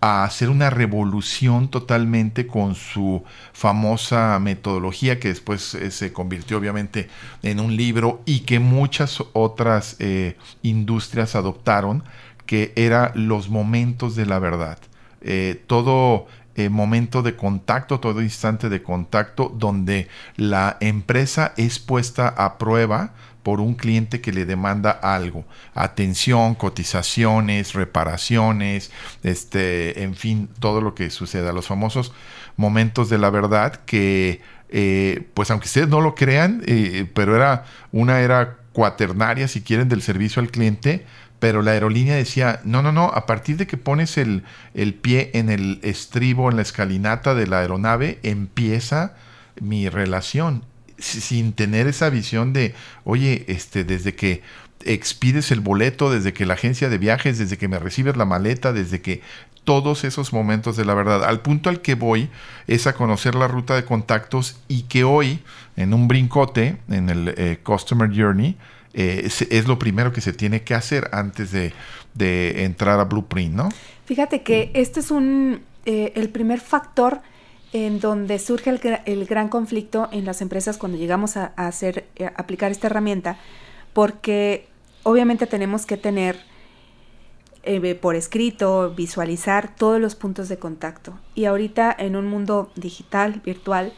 a 0.02 0.24
hacer 0.24 0.50
una 0.50 0.70
revolución 0.70 1.70
totalmente 1.70 2.48
con 2.48 2.76
su 2.76 3.24
famosa 3.52 4.40
metodología 4.40 5.20
que 5.20 5.28
después 5.28 5.76
eh, 5.76 5.92
se 5.92 6.14
convirtió 6.14 6.58
obviamente 6.58 7.10
en 7.44 7.60
un 7.60 7.76
libro 7.76 8.22
y 8.26 8.42
que 8.42 8.60
muchas 8.60 9.22
otras 9.34 9.98
eh, 10.00 10.38
industrias 10.62 11.36
adoptaron, 11.36 12.04
que 12.46 12.72
era 12.76 13.12
los 13.16 13.50
momentos 13.50 14.16
de 14.16 14.26
la 14.26 14.40
verdad. 14.40 14.78
Eh, 15.22 15.62
todo 15.68 16.28
momento 16.70 17.22
de 17.22 17.38
contacto, 17.38 18.02
todo 18.02 18.22
instante 18.22 18.68
de 18.68 18.84
contacto 18.84 19.50
donde 19.56 20.10
la 20.36 20.76
empresa 20.82 21.54
es 21.56 21.80
puesta 21.80 22.28
a 22.28 22.58
prueba 22.58 23.14
por 23.44 23.62
un 23.62 23.76
cliente 23.76 24.22
que 24.22 24.34
le 24.34 24.46
demanda 24.46 24.92
algo, 24.92 25.46
atención, 25.74 26.56
cotizaciones, 26.56 27.74
reparaciones, 27.74 28.92
este, 29.24 30.04
en 30.04 30.16
fin, 30.16 30.50
todo 30.60 30.82
lo 30.82 30.96
que 30.96 31.10
suceda, 31.10 31.54
los 31.54 31.68
famosos 31.68 32.12
momentos 32.58 33.10
de 33.10 33.18
la 33.18 33.30
verdad 33.30 33.82
que, 33.86 34.42
eh, 34.70 35.28
pues 35.34 35.52
aunque 35.52 35.68
ustedes 35.68 35.88
no 35.88 36.02
lo 36.02 36.16
crean, 36.16 36.62
eh, 36.66 37.10
pero 37.14 37.36
era 37.36 37.66
una 37.92 38.20
era 38.20 38.58
cuaternaria, 38.74 39.48
si 39.48 39.62
quieren, 39.62 39.90
del 39.90 40.02
servicio 40.02 40.42
al 40.42 40.52
cliente, 40.52 41.06
pero 41.40 41.62
la 41.62 41.72
aerolínea 41.72 42.16
decía, 42.16 42.60
no, 42.66 42.82
no, 42.82 42.92
no, 42.92 43.06
a 43.06 43.26
partir 43.26 43.56
de 43.56 43.66
que 43.66 43.78
pones 43.78 44.18
el, 44.18 44.44
el 44.74 44.94
pie 44.94 45.32
en 45.34 45.50
el 45.50 45.80
estribo, 45.84 46.50
en 46.50 46.58
la 46.58 46.62
escalinata 46.62 47.34
de 47.34 47.48
la 47.48 47.60
aeronave, 47.60 48.20
empieza 48.24 49.16
mi 49.62 49.88
relación 49.90 50.64
sin 51.00 51.54
tener 51.54 51.88
esa 51.88 52.10
visión 52.10 52.54
de, 52.54 52.76
oye, 53.04 53.46
este, 53.48 53.84
desde 53.84 54.16
que 54.16 54.42
expides 54.86 55.52
el 55.52 55.60
boleto, 55.60 56.12
desde 56.12 56.34
que 56.34 56.46
la 56.46 56.54
agencia 56.54 56.90
de 56.90 56.98
viajes, 56.98 57.38
desde 57.38 57.58
que 57.58 57.68
me 57.68 57.80
recibes 57.80 58.16
la 58.16 58.26
maleta, 58.26 58.74
desde 58.74 59.02
que 59.02 59.22
todos 59.64 60.04
esos 60.04 60.34
momentos 60.34 60.78
de 60.78 60.86
la 60.86 60.94
verdad. 60.94 61.24
Al 61.24 61.42
punto 61.42 61.70
al 61.70 61.82
que 61.82 61.96
voy 61.96 62.30
es 62.68 62.88
a 62.88 62.94
conocer 62.94 63.36
la 63.36 63.48
ruta 63.48 63.76
de 63.76 63.86
contactos 63.86 64.60
y 64.68 64.84
que 64.84 65.04
hoy, 65.04 65.42
en 65.76 65.94
un 65.94 66.08
brincote, 66.08 66.78
en 66.90 67.10
el 67.10 67.34
eh, 67.38 67.60
Customer 67.64 68.10
Journey, 68.10 68.58
eh, 68.94 69.30
es, 69.52 69.68
lo 69.68 69.78
primero 69.78 70.12
que 70.12 70.22
se 70.22 70.34
tiene 70.34 70.64
que 70.64 70.74
hacer 70.74 71.10
antes 71.12 71.52
de, 71.52 71.74
entrar 72.64 73.00
a 73.00 73.04
Blueprint, 73.04 73.54
¿no? 73.54 73.70
Fíjate 74.06 74.42
que 74.42 74.72
este 74.74 75.02
es 75.02 75.12
un, 75.12 75.62
eh, 75.86 76.14
el 76.16 76.30
primer 76.30 76.60
factor 76.60 77.22
en 77.74 78.00
donde 78.00 78.40
surge 78.40 78.80
el, 79.06 79.26
gran 79.26 79.50
conflicto 79.50 80.10
en 80.12 80.26
las 80.26 80.42
empresas 80.42 80.78
cuando 80.78 80.98
llegamos 80.98 81.38
a, 81.38 81.54
hacer, 81.56 82.08
eh, 82.16 82.30
aplicar 82.36 82.72
esta 82.72 82.88
herramienta, 82.88 83.38
porque 83.94 84.68
obviamente 85.04 85.46
tenemos 85.46 85.86
que 85.86 85.98
tener 85.98 86.38
eh, 87.64 87.96
por 87.96 88.16
escrito, 88.16 88.94
visualizar 88.96 89.76
todos 89.76 90.00
los 90.00 90.16
puntos 90.16 90.50
de 90.50 90.58
contacto. 90.58 91.20
Y 91.36 91.46
ahorita 91.46 91.96
en 91.98 92.16
un 92.16 92.26
mundo 92.26 92.72
digital, 92.76 93.42
virtual, 93.44 93.94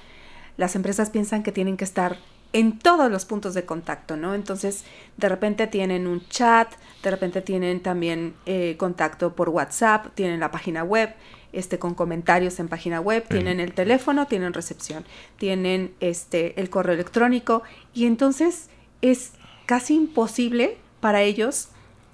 las 0.57 0.75
empresas 0.75 1.09
piensan 1.09 1.43
que 1.43 1.51
tienen 1.51 1.77
que 1.77 1.85
estar 1.85 2.17
en 2.53 2.79
todos 2.79 3.09
los 3.09 3.25
puntos 3.25 3.53
de 3.53 3.65
contacto, 3.65 4.17
¿no? 4.17 4.33
Entonces, 4.33 4.83
de 5.17 5.29
repente 5.29 5.67
tienen 5.67 6.07
un 6.07 6.27
chat, 6.27 6.69
de 7.01 7.11
repente 7.11 7.41
tienen 7.41 7.81
también 7.81 8.35
eh, 8.45 8.75
contacto 8.77 9.35
por 9.35 9.49
WhatsApp, 9.49 10.07
tienen 10.15 10.39
la 10.39 10.51
página 10.51 10.83
web, 10.83 11.13
este, 11.53 11.79
con 11.79 11.93
comentarios 11.93 12.59
en 12.59 12.67
página 12.67 12.99
web, 12.99 13.25
tienen 13.27 13.59
el 13.59 13.73
teléfono, 13.73 14.27
tienen 14.27 14.53
recepción, 14.53 15.05
tienen 15.37 15.93
este, 15.99 16.59
el 16.59 16.69
correo 16.69 16.93
electrónico 16.93 17.63
y 17.93 18.05
entonces 18.05 18.69
es 19.01 19.33
casi 19.65 19.95
imposible 19.95 20.77
para 20.99 21.21
ellos 21.21 21.69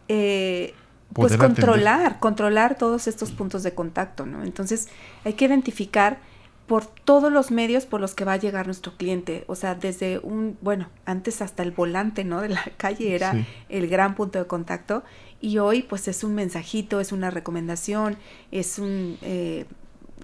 eh, 0.07 0.73
pues 1.13 1.37
controlar, 1.37 2.19
controlar 2.19 2.77
todos 2.77 3.07
estos 3.07 3.31
puntos 3.31 3.63
de 3.63 3.73
contacto, 3.73 4.25
¿no? 4.25 4.43
Entonces 4.43 4.89
hay 5.23 5.33
que 5.33 5.45
identificar 5.45 6.19
por 6.67 6.85
todos 6.85 7.31
los 7.31 7.49
medios 7.49 7.85
por 7.85 8.01
los 8.01 8.13
que 8.13 8.25
va 8.25 8.33
a 8.33 8.37
llegar 8.37 8.65
nuestro 8.65 8.97
cliente. 8.97 9.45
O 9.47 9.55
sea, 9.55 9.73
desde 9.73 10.19
un, 10.19 10.57
bueno, 10.61 10.89
antes 11.05 11.41
hasta 11.41 11.63
el 11.63 11.71
volante, 11.71 12.25
¿no? 12.25 12.41
De 12.41 12.49
la 12.49 12.63
calle 12.75 13.15
era 13.15 13.33
el 13.69 13.87
gran 13.87 14.15
punto 14.15 14.37
de 14.37 14.45
contacto 14.45 15.03
y 15.41 15.57
hoy 15.59 15.83
pues 15.83 16.07
es 16.07 16.23
un 16.23 16.35
mensajito, 16.35 16.99
es 16.99 17.11
una 17.11 17.29
recomendación, 17.29 18.17
es 18.51 18.79
un... 18.79 19.17
Eh, 19.21 19.65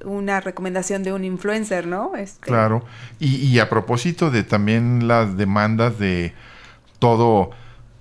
una 0.05 0.41
recomendación 0.41 1.03
de 1.03 1.13
un 1.13 1.23
influencer, 1.23 1.85
¿no? 1.85 2.15
Este... 2.15 2.47
Claro. 2.47 2.83
Y, 3.19 3.59
a 3.59 3.69
propósito 3.69 4.31
de 4.31 4.43
también 4.43 5.07
las 5.07 5.37
demandas 5.37 5.99
de 5.99 6.33
todo 6.97 7.51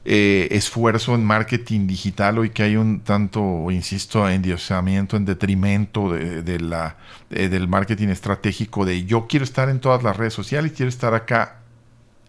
eh, 0.05 0.49
esfuerzo 0.51 1.15
en 1.15 1.25
marketing 1.25 1.87
digital, 1.87 2.39
hoy 2.39 2.51
que 2.51 2.63
hay 2.63 2.77
un 2.77 3.01
tanto, 3.01 3.71
insisto, 3.71 4.29
endiosamiento 4.29 5.17
en 5.17 5.27
detrimento 5.27 6.11
de, 6.11 6.61
la, 6.61 6.97
del 7.29 7.69
marketing 7.69 8.09
estratégico, 8.09 8.85
de 8.85 9.05
yo 9.05 9.27
quiero 9.29 9.45
estar 9.45 9.69
en 9.69 9.79
todas 9.79 10.03
las 10.03 10.17
redes 10.17 10.33
sociales, 10.33 10.73
quiero 10.75 10.89
estar 10.89 11.15
acá, 11.15 11.59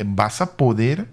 vas 0.05 0.41
a 0.41 0.57
poder 0.57 1.07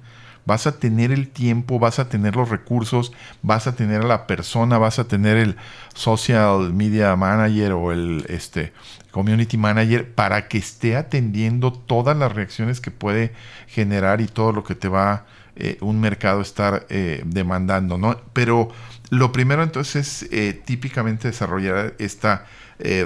vas 0.51 0.67
a 0.67 0.81
tener 0.81 1.13
el 1.13 1.29
tiempo, 1.29 1.79
vas 1.79 2.01
a 2.01 2.09
tener 2.09 2.35
los 2.35 2.49
recursos, 2.49 3.13
vas 3.41 3.69
a 3.69 3.77
tener 3.77 4.01
a 4.01 4.07
la 4.09 4.27
persona, 4.27 4.79
vas 4.79 4.99
a 4.99 5.07
tener 5.07 5.37
el 5.37 5.55
social 5.95 6.75
media 6.75 7.15
manager 7.15 7.71
o 7.71 7.93
el 7.93 8.27
este, 8.29 8.73
community 9.13 9.57
manager 9.57 10.13
para 10.13 10.49
que 10.49 10.59
esté 10.59 10.97
atendiendo 10.97 11.73
todas 11.73 12.17
las 12.17 12.33
reacciones 12.33 12.81
que 12.81 12.91
puede 12.91 13.33
generar 13.69 14.21
y 14.21 14.27
todo 14.27 14.51
lo 14.51 14.65
que 14.65 14.75
te 14.75 14.89
va 14.89 15.25
eh, 15.55 15.79
un 15.83 16.01
mercado 16.01 16.41
estar 16.41 16.85
eh, 16.89 17.23
demandando, 17.25 17.97
¿no? 17.97 18.21
Pero 18.33 18.71
lo 19.11 19.31
primero 19.31 19.63
entonces 19.63 20.25
es 20.25 20.33
eh, 20.33 20.53
típicamente 20.53 21.29
desarrollar 21.29 21.95
esta 21.99 22.45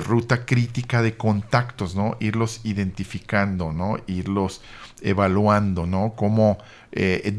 ruta 0.07 0.47
crítica 0.47 1.03
de 1.03 1.17
contactos, 1.17 1.97
¿no? 1.97 2.17
Irlos 2.21 2.61
identificando, 2.63 3.73
¿no? 3.73 3.97
Irlos 4.07 4.63
evaluando, 5.05 5.87
¿no? 5.87 6.15
Cómo, 6.17 6.59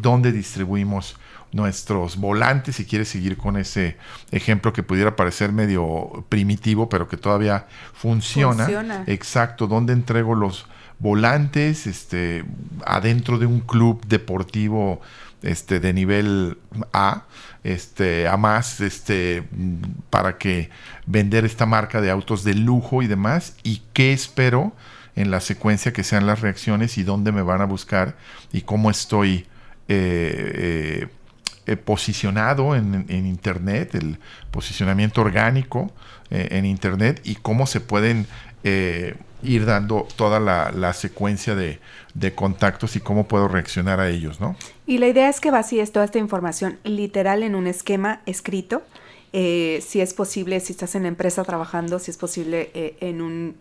dónde 0.02 0.32
distribuimos 0.32 1.18
nuestros 1.56 2.18
volantes, 2.18 2.76
si 2.76 2.86
quieres 2.86 3.08
seguir 3.08 3.38
con 3.38 3.56
ese 3.56 3.96
ejemplo 4.32 4.74
que 4.74 4.84
pudiera 4.84 5.16
parecer 5.16 5.54
medio 5.54 6.26
primitivo, 6.28 6.90
pero 6.90 7.08
que 7.08 7.16
todavía 7.16 7.68
funciona. 7.94 8.66
funciona. 8.66 9.04
Exacto, 9.08 9.66
dónde 9.66 9.94
entrego 9.94 10.36
los 10.36 10.66
volantes, 11.00 11.88
este, 11.88 12.44
adentro 12.86 13.38
de 13.38 13.46
un 13.46 13.62
club 13.62 14.06
deportivo 14.06 15.00
este, 15.44 15.80
de 15.80 15.94
nivel 15.94 16.58
A, 16.92 17.24
este, 17.64 18.28
a 18.28 18.36
más, 18.36 18.82
este, 18.82 19.48
para 20.10 20.38
que 20.38 20.70
vender 21.06 21.46
esta 21.46 21.66
marca 21.66 22.02
de 22.02 22.12
autos 22.12 22.44
de 22.44 22.54
lujo 22.54 23.02
y 23.02 23.08
demás, 23.08 23.56
y 23.64 23.82
qué 23.94 24.12
espero 24.12 24.74
en 25.16 25.32
la 25.32 25.40
secuencia 25.40 25.94
que 25.94 26.04
sean 26.04 26.28
las 26.28 26.42
reacciones 26.42 26.98
y 26.98 27.04
dónde 27.04 27.32
me 27.32 27.42
van 27.42 27.62
a 27.62 27.66
buscar 27.66 28.16
y 28.52 28.62
cómo 28.62 28.90
estoy 28.90 29.46
eh, 29.88 31.08
eh, 31.08 31.08
eh, 31.68 31.78
posicionado 31.78 32.76
en, 32.76 33.06
Internet, 33.10 33.96
el 33.96 34.20
posicionamiento 34.52 35.22
orgánico 35.22 35.92
en 36.30 36.66
Internet 36.66 37.22
y 37.24 37.36
cómo 37.36 37.68
se 37.68 37.82
pueden 37.82 38.28
ir 39.44 39.66
dando 39.66 40.08
toda 40.16 40.40
la, 40.40 40.94
secuencia 40.94 41.56
de, 41.56 41.80
contactos 42.34 42.96
y 42.96 43.00
cómo 43.00 43.28
puedo 43.28 43.48
reaccionar 43.48 44.00
a 44.00 44.10
ellos, 44.10 44.40
¿no? 44.40 44.56
Y 44.86 44.98
la 44.98 45.08
idea 45.08 45.30
es 45.30 45.40
que 45.40 45.52
vacíes 45.52 45.92
toda 45.92 46.06
esta 46.06 46.20
información 46.20 46.80
literal 46.84 47.44
en 47.44 47.56
un 47.56 47.68
esquema 47.68 48.22
escrito, 48.26 48.84
eh, 49.34 49.84
si 49.86 50.02
es 50.02 50.14
posible, 50.14 50.60
si 50.60 50.74
estás 50.74 50.96
en 50.96 51.04
la 51.04 51.10
empresa 51.10 51.44
trabajando, 51.44 52.00
si 52.00 52.12
es 52.12 52.18
posible 52.18 52.72
eh, 52.74 52.96
en 53.02 53.22
un 53.22 53.56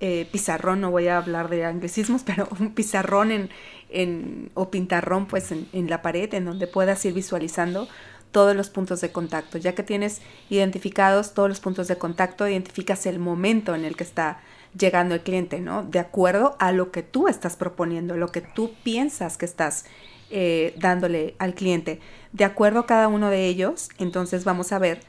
eh, 0.00 0.28
pizarrón, 0.30 0.80
no 0.80 0.90
voy 0.90 1.08
a 1.08 1.18
hablar 1.18 1.48
de 1.48 1.64
anglicismos, 1.64 2.22
pero 2.26 2.48
un 2.58 2.74
pizarrón 2.74 3.30
en, 3.30 3.50
en 3.88 4.50
o 4.54 4.70
pintarrón 4.70 5.26
pues 5.26 5.52
en, 5.52 5.90
la 5.90 6.02
pared 6.02 6.32
en 6.34 6.44
donde 6.44 6.66
puedas 6.66 7.04
ir 7.04 7.14
visualizando 7.14 7.88
todos 8.32 8.56
los 8.56 8.68
puntos 8.68 9.00
de 9.00 9.12
contacto. 9.12 9.58
Ya 9.58 9.74
que 9.74 9.84
tienes 9.84 10.20
identificados 10.50 11.34
todos 11.34 11.48
los 11.48 11.60
puntos 11.60 11.86
de 11.88 11.96
contacto, 11.96 12.48
identificas 12.48 13.06
el 13.06 13.18
momento 13.20 13.74
en 13.74 13.84
el 13.84 13.96
que 13.96 14.04
está 14.04 14.40
llegando 14.76 15.14
el 15.14 15.20
cliente, 15.20 15.60
¿no? 15.60 15.84
De 15.84 16.00
acuerdo 16.00 16.56
a 16.58 16.72
lo 16.72 16.90
que 16.90 17.04
tú 17.04 17.28
estás 17.28 17.54
proponiendo, 17.54 18.16
lo 18.16 18.32
que 18.32 18.40
tú 18.40 18.72
piensas 18.82 19.38
que 19.38 19.44
estás 19.44 19.84
eh, 20.30 20.74
dándole 20.78 21.36
al 21.38 21.54
cliente. 21.54 22.00
De 22.32 22.44
acuerdo 22.44 22.80
a 22.80 22.86
cada 22.86 23.06
uno 23.06 23.30
de 23.30 23.46
ellos, 23.46 23.88
entonces 23.98 24.44
vamos 24.44 24.72
a 24.72 24.80
ver 24.80 25.00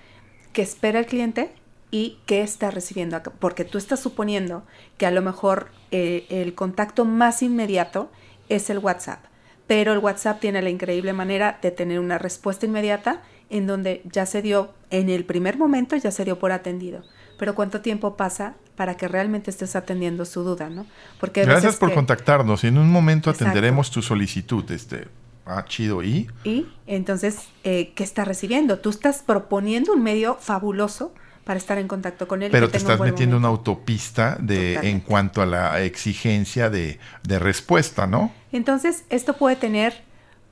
qué 0.54 0.62
espera 0.62 1.00
el 1.00 1.08
cliente 1.08 1.52
y 1.95 2.17
qué 2.25 2.41
está 2.41 2.71
recibiendo, 2.71 3.21
porque 3.39 3.63
tú 3.63 3.77
estás 3.77 4.01
suponiendo 4.01 4.65
que 4.97 5.05
a 5.05 5.12
lo 5.12 5.21
mejor 5.21 5.69
eh, 5.91 6.25
el 6.29 6.53
contacto 6.53 7.05
más 7.05 7.41
inmediato 7.41 8.12
es 8.49 8.69
el 8.69 8.79
WhatsApp, 8.79 9.23
pero 9.65 9.93
el 9.93 9.99
WhatsApp 9.99 10.41
tiene 10.41 10.62
la 10.62 10.69
increíble 10.69 11.13
manera 11.13 11.58
de 11.62 11.71
tener 11.71 12.01
una 12.01 12.17
respuesta 12.17 12.65
inmediata 12.65 13.21
en 13.49 13.65
donde 13.65 14.01
ya 14.03 14.25
se 14.25 14.41
dio, 14.41 14.73
en 14.89 15.08
el 15.10 15.23
primer 15.23 15.58
momento 15.58 15.95
ya 15.95 16.12
se 16.12 16.25
dio 16.25 16.38
por 16.38 16.51
atendido 16.51 17.01
pero 17.38 17.53
cuánto 17.53 17.81
tiempo 17.81 18.15
pasa 18.15 18.55
para 18.77 18.95
que 18.95 19.10
realmente 19.10 19.51
estés 19.51 19.75
atendiendo 19.75 20.23
su 20.23 20.43
duda, 20.43 20.69
¿no? 20.69 20.86
Porque 21.19 21.43
Gracias 21.43 21.75
por 21.75 21.93
contactarnos. 21.93 22.63
En 22.63 22.77
un 22.77 22.89
momento 22.89 23.29
atenderemos 23.29 23.91
tu 23.91 24.01
solicitud. 24.01 24.69
Este, 24.71 25.10
ah, 25.45 25.65
chido. 25.65 26.01
¿Y? 26.01 26.29
Y 26.45 26.65
entonces, 26.88 27.39
eh, 27.65 27.91
¿qué 27.93 28.05
está 28.05 28.23
recibiendo? 28.23 28.79
Tú 28.79 28.89
estás 28.89 29.21
proponiendo 29.21 29.91
un 29.91 30.01
medio 30.01 30.38
fabuloso 30.39 31.13
para 31.45 31.58
estar 31.58 31.77
en 31.77 31.88
contacto 31.88 32.27
con 32.27 32.43
él. 32.43 32.51
Pero 32.51 32.69
te 32.69 32.77
estás 32.77 32.99
metiendo 32.99 33.38
una 33.38 33.47
autopista 33.47 34.36
de 34.39 34.75
en 34.89 34.99
cuanto 34.99 35.41
a 35.41 35.45
la 35.45 35.81
exigencia 35.81 36.69
de, 36.69 36.99
de 37.23 37.39
respuesta, 37.39 38.08
¿no? 38.08 38.34
Entonces, 38.51 39.05
esto 39.10 39.38
puede 39.38 39.55
tener 39.55 40.03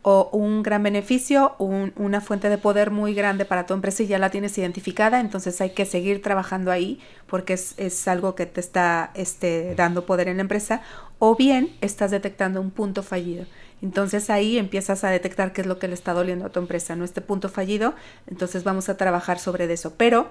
o 0.06 0.30
un 0.34 0.64
gran 0.64 0.84
beneficio, 0.84 1.56
una 1.60 2.20
fuente 2.20 2.50
de 2.50 2.58
poder 2.58 2.92
muy 2.92 3.14
grande 3.14 3.46
para 3.46 3.66
tu 3.66 3.74
empresa 3.74 4.04
y 4.04 4.08
ya 4.08 4.20
la 4.20 4.30
tienes 4.30 4.58
identificada, 4.58 5.22
entonces 5.22 5.62
hay 5.62 5.70
que 5.70 5.86
seguir 5.86 6.22
trabajando 6.22 6.72
ahí 6.72 7.00
porque 7.26 7.54
es, 7.54 8.08
algo 8.10 8.36
que 8.36 8.46
te 8.46 8.60
está 8.60 9.12
este, 9.16 9.76
dando 9.76 10.06
poder 10.06 10.28
en 10.28 10.38
la 10.38 10.42
empresa, 10.42 10.82
o 11.20 11.38
bien 11.38 11.74
estás 11.80 12.12
detectando 12.12 12.60
un 12.60 12.70
punto 12.70 13.02
fallido. 13.02 13.46
Entonces 13.82 14.30
ahí 14.30 14.58
empiezas 14.58 15.06
a 15.06 15.10
detectar 15.10 15.54
qué 15.54 15.62
es 15.62 15.68
lo 15.68 15.80
que 15.80 15.88
le 15.88 15.94
está 15.94 16.12
doliendo 16.12 16.46
a 16.46 16.50
tu 16.50 16.60
empresa, 16.60 16.98
¿no? 16.98 17.06
Este 17.06 17.22
punto 17.22 17.48
fallido, 17.48 17.96
entonces 18.28 18.66
vamos 18.66 18.90
a 18.90 18.98
trabajar 18.98 19.40
sobre 19.40 19.72
eso. 19.72 19.94
Pero 19.96 20.30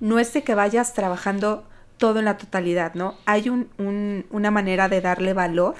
no 0.00 0.18
es 0.18 0.32
de 0.32 0.42
que 0.42 0.54
vayas 0.54 0.94
trabajando 0.94 1.64
todo 1.98 2.18
en 2.18 2.24
la 2.24 2.38
totalidad, 2.38 2.94
¿no? 2.94 3.16
Hay 3.24 3.48
un, 3.48 3.68
una 4.30 4.50
manera 4.50 4.88
de 4.88 5.00
darle 5.00 5.32
valor. 5.32 5.74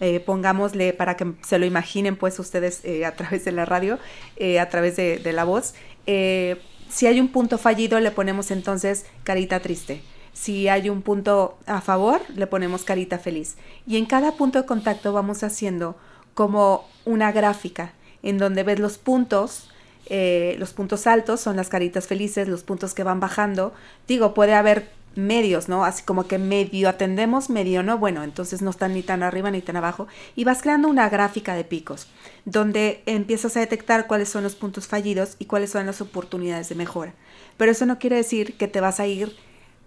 Eh, 0.00 0.18
pongámosle 0.18 0.94
para 0.94 1.16
que 1.16 1.34
se 1.42 1.58
lo 1.58 1.66
imaginen 1.66 2.16
pues 2.16 2.38
ustedes 2.40 2.84
eh, 2.84 3.04
a 3.04 3.14
través 3.14 3.44
de 3.44 3.52
la 3.52 3.66
radio, 3.66 4.00
eh, 4.36 4.58
a 4.58 4.68
través 4.68 4.96
de, 4.96 5.18
de 5.18 5.32
la 5.32 5.44
voz. 5.44 5.74
si 6.06 7.06
hay 7.06 7.20
un 7.20 7.28
punto 7.28 7.56
fallido, 7.56 8.00
le 8.00 8.10
ponemos 8.10 8.50
entonces 8.50 9.06
carita 9.22 9.60
triste. 9.60 10.02
Si 10.32 10.66
hay 10.66 10.88
un 10.88 11.02
punto 11.02 11.58
a 11.66 11.80
favor, 11.80 12.20
le 12.34 12.46
ponemos 12.46 12.84
carita 12.84 13.18
feliz. 13.18 13.56
Y 13.86 13.96
en 13.96 14.06
cada 14.06 14.32
punto 14.32 14.58
de 14.60 14.66
contacto 14.66 15.12
vamos 15.12 15.44
haciendo 15.44 15.96
como 16.34 16.88
una 17.04 17.30
gráfica 17.30 17.92
en 18.22 18.38
donde 18.38 18.62
ves 18.62 18.78
los 18.78 18.98
puntos, 18.98 19.68
eh, 20.06 20.56
los 20.58 20.72
puntos 20.72 21.06
altos 21.06 21.40
son 21.40 21.56
las 21.56 21.68
caritas 21.68 22.06
felices, 22.06 22.48
los 22.48 22.62
puntos 22.62 22.94
que 22.94 23.04
van 23.04 23.20
bajando. 23.20 23.72
Digo, 24.06 24.34
puede 24.34 24.54
haber 24.54 24.90
medios, 25.14 25.68
¿no? 25.68 25.84
Así 25.84 26.02
como 26.02 26.26
que 26.26 26.38
medio 26.38 26.88
atendemos, 26.88 27.50
medio 27.50 27.82
no, 27.82 27.98
bueno, 27.98 28.22
entonces 28.22 28.62
no 28.62 28.70
están 28.70 28.94
ni 28.94 29.02
tan 29.02 29.22
arriba 29.22 29.50
ni 29.50 29.60
tan 29.60 29.76
abajo. 29.76 30.06
Y 30.36 30.44
vas 30.44 30.62
creando 30.62 30.88
una 30.88 31.08
gráfica 31.08 31.54
de 31.54 31.64
picos, 31.64 32.06
donde 32.44 33.02
empiezas 33.06 33.56
a 33.56 33.60
detectar 33.60 34.06
cuáles 34.06 34.28
son 34.28 34.42
los 34.42 34.54
puntos 34.54 34.86
fallidos 34.86 35.36
y 35.38 35.46
cuáles 35.46 35.70
son 35.70 35.86
las 35.86 36.00
oportunidades 36.00 36.68
de 36.68 36.74
mejora. 36.74 37.14
Pero 37.56 37.72
eso 37.72 37.86
no 37.86 37.98
quiere 37.98 38.16
decir 38.16 38.56
que 38.56 38.68
te 38.68 38.80
vas 38.80 39.00
a 39.00 39.06
ir 39.06 39.36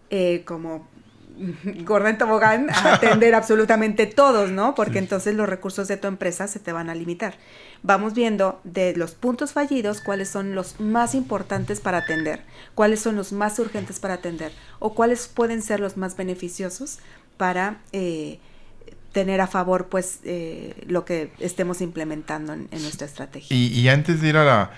eh, 0.09 0.43
como 0.45 0.87
gorda 1.83 2.09
en 2.09 2.17
tobogán 2.17 2.69
a 2.69 2.95
atender 2.95 3.35
absolutamente 3.35 4.05
todos, 4.05 4.51
¿no? 4.51 4.75
Porque 4.75 4.99
entonces 4.99 5.35
los 5.35 5.49
recursos 5.49 5.87
de 5.87 5.97
tu 5.97 6.07
empresa 6.07 6.47
se 6.47 6.59
te 6.59 6.71
van 6.71 6.89
a 6.89 6.95
limitar. 6.95 7.35
Vamos 7.83 8.13
viendo 8.13 8.59
de 8.63 8.95
los 8.95 9.11
puntos 9.11 9.53
fallidos 9.53 10.01
cuáles 10.01 10.29
son 10.29 10.55
los 10.55 10.79
más 10.79 11.15
importantes 11.15 11.79
para 11.79 11.99
atender, 11.99 12.41
cuáles 12.73 12.99
son 12.99 13.15
los 13.15 13.31
más 13.31 13.59
urgentes 13.59 13.99
para 13.99 14.15
atender 14.15 14.51
o 14.79 14.93
cuáles 14.95 15.27
pueden 15.27 15.61
ser 15.61 15.79
los 15.79 15.97
más 15.97 16.17
beneficiosos 16.17 16.99
para 17.37 17.81
eh, 17.91 18.39
tener 19.11 19.39
a 19.39 19.47
favor 19.47 19.87
pues 19.87 20.19
eh, 20.25 20.83
lo 20.87 21.05
que 21.05 21.31
estemos 21.39 21.79
implementando 21.79 22.53
en, 22.53 22.67
nuestra 22.69 23.07
estrategia. 23.07 23.55
Y, 23.55 23.87
antes 23.87 24.21
de 24.21 24.27
ir 24.27 24.37
a 24.37 24.43
la, 24.43 24.71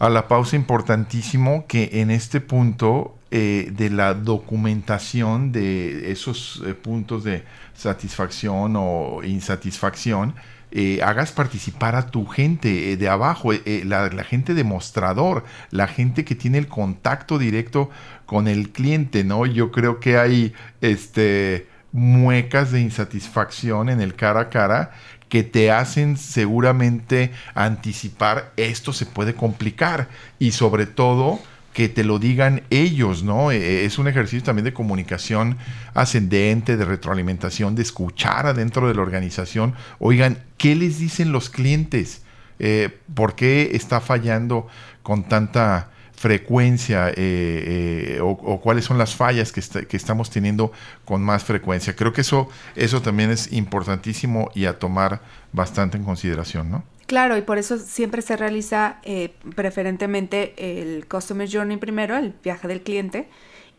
a 0.00 0.08
la 0.08 0.28
pausa, 0.28 0.56
importantísimo 0.56 1.66
que 1.68 1.90
en 2.00 2.10
este 2.10 2.40
punto 2.40 3.18
eh, 3.30 3.70
de 3.70 3.90
la 3.90 4.14
documentación 4.14 5.52
de 5.52 6.10
esos 6.10 6.62
eh, 6.66 6.72
puntos 6.72 7.22
de 7.22 7.44
satisfacción 7.74 8.76
o 8.76 9.20
insatisfacción, 9.22 10.34
eh, 10.72 11.00
hagas 11.02 11.32
participar 11.32 11.96
a 11.96 12.06
tu 12.06 12.26
gente 12.26 12.96
de 12.96 13.08
abajo, 13.08 13.52
la, 13.52 14.08
la, 14.08 14.24
gente 14.24 14.54
demostrador, 14.54 15.44
la 15.70 15.86
gente 15.86 16.24
que 16.24 16.34
tiene 16.34 16.56
el 16.56 16.68
contacto 16.68 17.38
directo 17.38 17.90
con 18.24 18.48
el 18.48 18.70
cliente, 18.70 19.22
¿no? 19.22 19.44
Yo 19.44 19.70
creo 19.70 20.00
que 20.00 20.16
hay 20.16 20.54
este 20.80 21.66
muecas 21.92 22.70
de 22.70 22.80
insatisfacción 22.80 23.88
en 23.88 24.00
el 24.00 24.14
cara 24.14 24.40
a 24.40 24.48
cara 24.48 24.92
que 25.30 25.42
te 25.44 25.70
hacen 25.70 26.18
seguramente 26.18 27.30
anticipar 27.54 28.52
esto 28.58 28.92
se 28.92 29.06
puede 29.06 29.34
complicar 29.34 30.08
y 30.38 30.50
sobre 30.50 30.84
todo 30.84 31.38
que 31.72 31.88
te 31.88 32.02
lo 32.02 32.18
digan 32.18 32.62
ellos, 32.70 33.22
¿no? 33.22 33.52
E, 33.52 33.84
es 33.84 33.98
un 33.98 34.08
ejercicio 34.08 34.42
también 34.42 34.64
de 34.64 34.74
comunicación 34.74 35.56
ascendente, 35.94 36.76
de 36.76 36.84
retroalimentación, 36.84 37.76
de 37.76 37.82
escuchar 37.82 38.46
adentro 38.46 38.88
de 38.88 38.94
la 38.94 39.02
organización. 39.02 39.74
Oigan, 40.00 40.42
¿qué 40.58 40.74
les 40.74 40.98
dicen 40.98 41.30
los 41.30 41.48
clientes? 41.48 42.22
Eh, 42.58 42.98
¿Por 43.14 43.36
qué 43.36 43.70
está 43.74 44.00
fallando 44.00 44.66
con 45.04 45.28
tanta 45.28 45.89
frecuencia 46.20 47.08
eh, 47.08 47.14
eh, 47.16 48.18
o, 48.20 48.60
cuáles 48.60 48.84
son 48.84 48.98
las 48.98 49.16
fallas 49.16 49.52
que, 49.52 49.62
que, 49.86 49.96
estamos 49.96 50.28
teniendo 50.28 50.70
con 51.06 51.22
más 51.22 51.44
frecuencia? 51.44 51.96
Creo 51.96 52.12
que 52.12 52.20
eso, 52.20 52.50
eso 52.76 53.00
también 53.00 53.30
es 53.30 53.50
importantísimo 53.54 54.50
y 54.54 54.66
a 54.66 54.78
tomar 54.78 55.22
bastante 55.54 55.96
en 55.96 56.04
consideración, 56.04 56.70
¿no? 56.70 56.84
Claro, 57.06 57.38
y 57.38 57.40
por 57.40 57.56
eso 57.56 57.78
siempre 57.78 58.20
se 58.20 58.36
realiza 58.36 58.98
eh, 59.02 59.32
preferentemente 59.56 60.52
el 60.58 61.08
Customer 61.08 61.48
Journey 61.50 61.78
primero, 61.78 62.18
el 62.18 62.34
viaje 62.44 62.68
del 62.68 62.82
cliente 62.82 63.26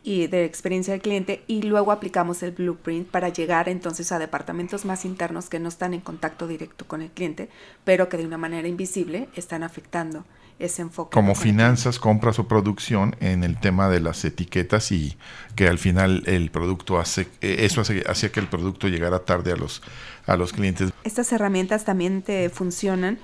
y 0.02 0.26
de 0.26 0.44
experiencia 0.44 0.94
del 0.94 1.00
cliente, 1.00 1.44
y 1.46 1.62
luego 1.62 1.92
aplicamos 1.92 2.42
el 2.42 2.50
blueprint 2.50 3.06
para 3.06 3.28
llegar 3.28 3.68
entonces 3.68 4.10
a 4.10 4.18
departamentos 4.18 4.84
más 4.84 5.04
internos 5.04 5.48
que 5.48 5.60
no 5.60 5.68
están 5.68 5.94
en 5.94 6.00
contacto 6.00 6.48
directo 6.48 6.88
con 6.88 7.02
el 7.02 7.10
cliente, 7.10 7.48
pero 7.84 8.08
que 8.08 8.16
de 8.16 8.26
una 8.26 8.36
manera 8.36 8.66
invisible 8.66 9.28
están 9.36 9.62
afectando 9.62 10.24
ese 10.64 10.82
enfoque. 10.82 11.12
Como 11.12 11.34
finanzas, 11.34 11.98
compras 11.98 12.38
o 12.38 12.48
producción 12.48 13.16
en 13.20 13.44
el 13.44 13.58
tema 13.58 13.88
de 13.88 14.00
las 14.00 14.24
etiquetas 14.24 14.92
y 14.92 15.16
que 15.56 15.68
al 15.68 15.78
final 15.78 16.22
el 16.26 16.50
producto 16.50 16.98
hace, 16.98 17.28
eh, 17.40 17.58
eso 17.60 17.80
hace, 17.80 18.04
hacía 18.08 18.30
que 18.30 18.40
el 18.40 18.48
producto 18.48 18.88
llegara 18.88 19.20
tarde 19.20 19.52
a 19.52 19.56
los, 19.56 19.82
a 20.26 20.36
los 20.36 20.52
clientes. 20.52 20.92
Estas 21.04 21.32
herramientas 21.32 21.84
también 21.84 22.22
te 22.22 22.48
funcionan 22.50 23.18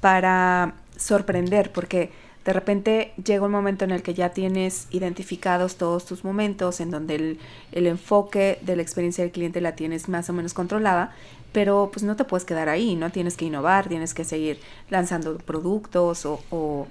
para 0.00 0.74
sorprender, 0.96 1.72
porque 1.72 2.10
de 2.44 2.52
repente 2.52 3.12
llega 3.22 3.44
un 3.44 3.52
momento 3.52 3.84
en 3.84 3.90
el 3.90 4.02
que 4.02 4.14
ya 4.14 4.30
tienes 4.30 4.86
identificados 4.90 5.76
todos 5.76 6.06
tus 6.06 6.24
momentos, 6.24 6.80
en 6.80 6.90
donde 6.90 7.14
el, 7.14 7.38
el, 7.72 7.86
enfoque 7.86 8.58
de 8.62 8.76
la 8.76 8.82
experiencia 8.82 9.22
del 9.22 9.32
cliente 9.32 9.60
la 9.60 9.76
tienes 9.76 10.08
más 10.08 10.30
o 10.30 10.32
menos 10.32 10.54
controlada, 10.54 11.14
pero 11.52 11.90
pues 11.92 12.02
no 12.02 12.16
te 12.16 12.24
puedes 12.24 12.44
quedar 12.44 12.68
ahí, 12.68 12.96
¿no? 12.96 13.10
Tienes 13.10 13.36
que 13.36 13.46
innovar, 13.46 13.88
tienes 13.88 14.14
que 14.14 14.24
seguir 14.24 14.60
lanzando 14.88 15.38
productos 15.38 16.26
o, 16.26 16.40
o, 16.50 16.86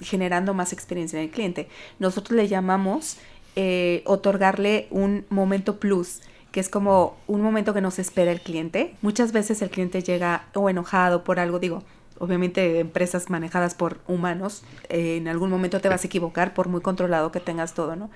generando 0.00 0.54
más 0.54 0.72
experiencia 0.72 1.18
en 1.18 1.26
el 1.26 1.30
cliente. 1.30 1.68
Nosotros 1.98 2.36
le 2.36 2.46
llamamos 2.46 3.16
eh, 3.56 4.02
otorgarle 4.06 4.86
un 4.90 5.24
momento 5.30 5.80
plus 5.80 6.20
que 6.52 6.60
es 6.60 6.68
como 6.68 7.16
un 7.26 7.42
momento 7.42 7.74
que 7.74 7.80
nos 7.80 7.98
espera 7.98 8.32
el 8.32 8.40
cliente. 8.40 8.94
Muchas 9.02 9.32
veces 9.32 9.60
el 9.60 9.70
cliente 9.70 10.02
llega 10.02 10.46
o 10.54 10.70
enojado 10.70 11.22
por 11.22 11.40
algo, 11.40 11.58
digo, 11.58 11.82
obviamente 12.18 12.80
empresas 12.80 13.30
manejadas 13.30 13.74
por 13.74 13.98
humanos, 14.06 14.62
eh, 14.88 15.16
en 15.16 15.28
algún 15.28 15.50
momento 15.50 15.80
te 15.80 15.88
vas 15.88 16.04
a 16.04 16.06
equivocar 16.06 16.54
por 16.54 16.68
muy 16.68 16.80
controlado 16.80 17.32
que 17.32 17.40
tengas 17.40 17.74
todo, 17.74 17.96
¿no? 17.96 18.10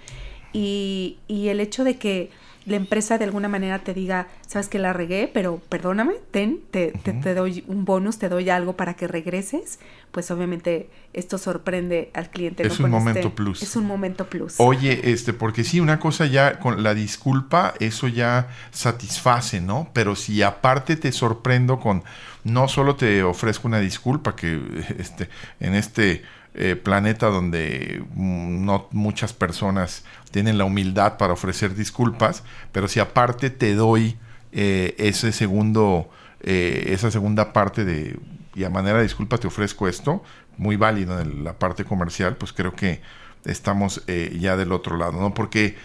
Y, 0.52 1.18
y 1.28 1.48
el 1.48 1.61
hecho 1.61 1.85
de 1.85 1.96
que 1.98 2.30
la 2.64 2.77
empresa 2.77 3.18
de 3.18 3.25
alguna 3.25 3.48
manera 3.48 3.81
te 3.81 3.94
diga, 3.94 4.29
sabes 4.46 4.68
que 4.68 4.79
la 4.79 4.92
regué, 4.92 5.31
pero 5.33 5.61
perdóname, 5.68 6.14
ten, 6.31 6.61
te, 6.70 6.92
te, 6.92 7.35
doy 7.35 7.64
un 7.66 7.85
bonus, 7.85 8.18
te 8.18 8.29
doy 8.29 8.51
algo 8.51 8.77
para 8.77 8.94
que 8.94 9.09
regreses, 9.09 9.79
pues 10.12 10.31
obviamente 10.31 10.88
esto 11.12 11.38
sorprende 11.38 12.11
al 12.14 12.31
cliente. 12.31 12.66
Es 12.66 12.79
un 12.79 12.90
momento 12.90 13.35
plus. 13.35 13.62
Es 13.62 13.75
un 13.77 13.87
momento 13.87 14.27
plus. 14.27 14.55
Oye, 14.59 15.12
este, 15.12 15.33
porque 15.33 15.64
sí, 15.64 15.81
una 15.81 15.98
cosa 15.98 16.27
ya 16.27 16.59
con 16.59 16.83
la 16.83 16.94
disculpa, 16.94 17.75
eso 17.81 18.09
ya 18.09 18.48
satisface, 18.70 19.61
¿no? 19.61 19.90
Pero 19.92 20.14
si 20.14 20.42
aparte 20.42 20.96
te 20.96 21.11
sorprendo 21.12 21.81
con, 21.81 22.05
no 22.44 22.68
solo 22.68 22.96
te 22.96 23.22
ofrezco 23.22 23.66
una 23.66 23.81
disculpa, 23.81 24.37
que 24.37 24.61
este, 24.98 25.29
en 25.59 25.75
este 25.75 26.22
eh, 26.55 26.77
planeta 26.77 27.29
donde 27.29 28.05
mm, 28.14 28.64
no 28.66 28.88
muchas 28.92 29.33
personas 29.33 30.05
tienen 30.33 30.59
la 30.59 30.64
humildad 30.64 31.16
para 31.16 31.35
ofrecer 31.35 31.77
disculpas, 31.77 32.42
pero 32.73 32.88
si 32.88 32.99
aparte 32.99 33.51
te 33.51 33.75
doy 33.75 34.16
eh, 34.51 34.97
ese 34.99 35.31
segundo, 35.31 36.11
eh, 36.40 36.87
esa 36.88 37.12
segunda 37.12 37.53
parte 37.53 37.85
de, 37.85 38.18
y 38.55 38.64
a 38.64 38.71
manera 38.71 38.97
de 38.97 39.05
disculpa 39.05 39.38
te 39.38 39.47
ofrezco 39.47 39.87
esto, 39.87 40.25
muy 40.59 40.77
válido 40.77 41.21
en 41.21 41.45
la 41.45 41.59
parte 41.59 41.85
comercial, 41.85 42.37
pues 42.37 42.53
creo 42.53 42.75
que 42.75 43.01
estamos 43.45 44.05
ya 44.07 44.57
del 44.57 44.73
otro 44.73 44.97
lado, 44.97 45.21
¿no? 45.21 45.35
Porque 45.35 45.77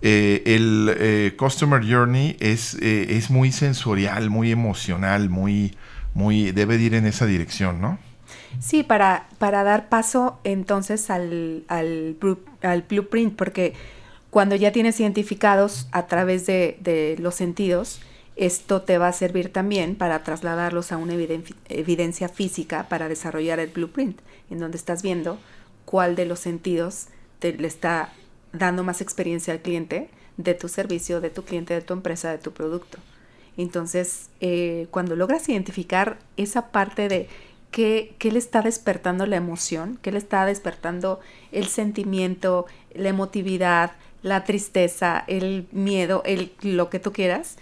el 0.00 1.34
Customer 1.36 1.82
Journey 1.84 2.36
es, 2.40 2.74
es 2.74 3.30
muy 3.30 3.52
sensorial, 3.52 4.30
muy 4.30 4.52
emocional, 4.52 5.28
muy, 5.28 5.76
muy, 6.14 6.52
debe 6.52 6.76
ir 6.76 6.94
en 6.94 7.06
esa 7.06 7.26
dirección, 7.26 7.80
¿no? 7.80 7.98
Sí, 8.60 8.82
para, 8.82 9.28
para 9.38 9.62
dar 9.62 9.88
paso 9.88 10.38
entonces 10.44 11.10
al, 11.10 11.64
al, 11.68 12.16
al, 12.62 12.82
blueprint, 12.82 13.36
porque 13.36 13.74
cuando 14.30 14.56
ya 14.56 14.72
tienes 14.72 14.98
identificados 15.00 15.88
a 15.92 16.06
través 16.06 16.46
de, 16.46 16.76
de, 16.80 17.16
los 17.18 17.34
sentidos, 17.34 18.00
esto 18.36 18.82
te 18.82 18.98
va 18.98 19.08
a 19.08 19.12
servir 19.12 19.52
también 19.52 19.96
para 19.96 20.22
trasladarlos 20.22 20.92
a 20.92 20.96
una 20.96 21.14
evidencia 21.14 22.28
física 22.28 22.88
para 22.88 23.08
desarrollar 23.08 23.58
el 23.60 23.70
blueprint, 23.70 24.20
en 24.50 24.58
donde 24.58 24.76
estás 24.76 25.02
viendo 25.02 25.38
cuál 25.84 26.16
de 26.16 26.26
los 26.26 26.40
sentidos 26.40 27.06
te, 27.38 27.52
le 27.52 27.66
está 27.66 28.12
dando 28.52 28.84
más 28.84 29.00
experiencia 29.00 29.52
al 29.52 29.60
cliente 29.60 30.10
de 30.36 30.54
tu 30.54 30.68
servicio, 30.68 31.20
de 31.20 31.30
tu 31.30 31.42
cliente, 31.44 31.74
de 31.74 31.82
tu 31.82 31.92
empresa, 31.92 32.30
de 32.30 32.38
tu 32.38 32.52
producto. 32.52 32.98
Entonces, 33.56 34.30
eh, 34.40 34.86
cuando 34.90 35.16
logras 35.16 35.48
identificar 35.48 36.18
esa 36.36 36.70
parte 36.70 37.08
de 37.08 37.28
qué, 37.70 38.14
le 38.20 38.38
está 38.38 38.62
despertando 38.62 39.26
la 39.26 39.36
emoción, 39.36 39.98
qué 40.02 40.12
le 40.12 40.18
está 40.18 40.44
despertando 40.46 41.20
el 41.52 41.66
sentimiento, 41.68 42.66
la 42.94 43.08
emotividad, 43.10 43.92
la 44.22 44.44
tristeza, 44.44 45.24
el 45.28 45.66
miedo, 45.72 46.22
el, 46.24 46.52
lo 46.62 46.90
que 46.90 46.98
tú 46.98 47.12
quieras. 47.12 47.56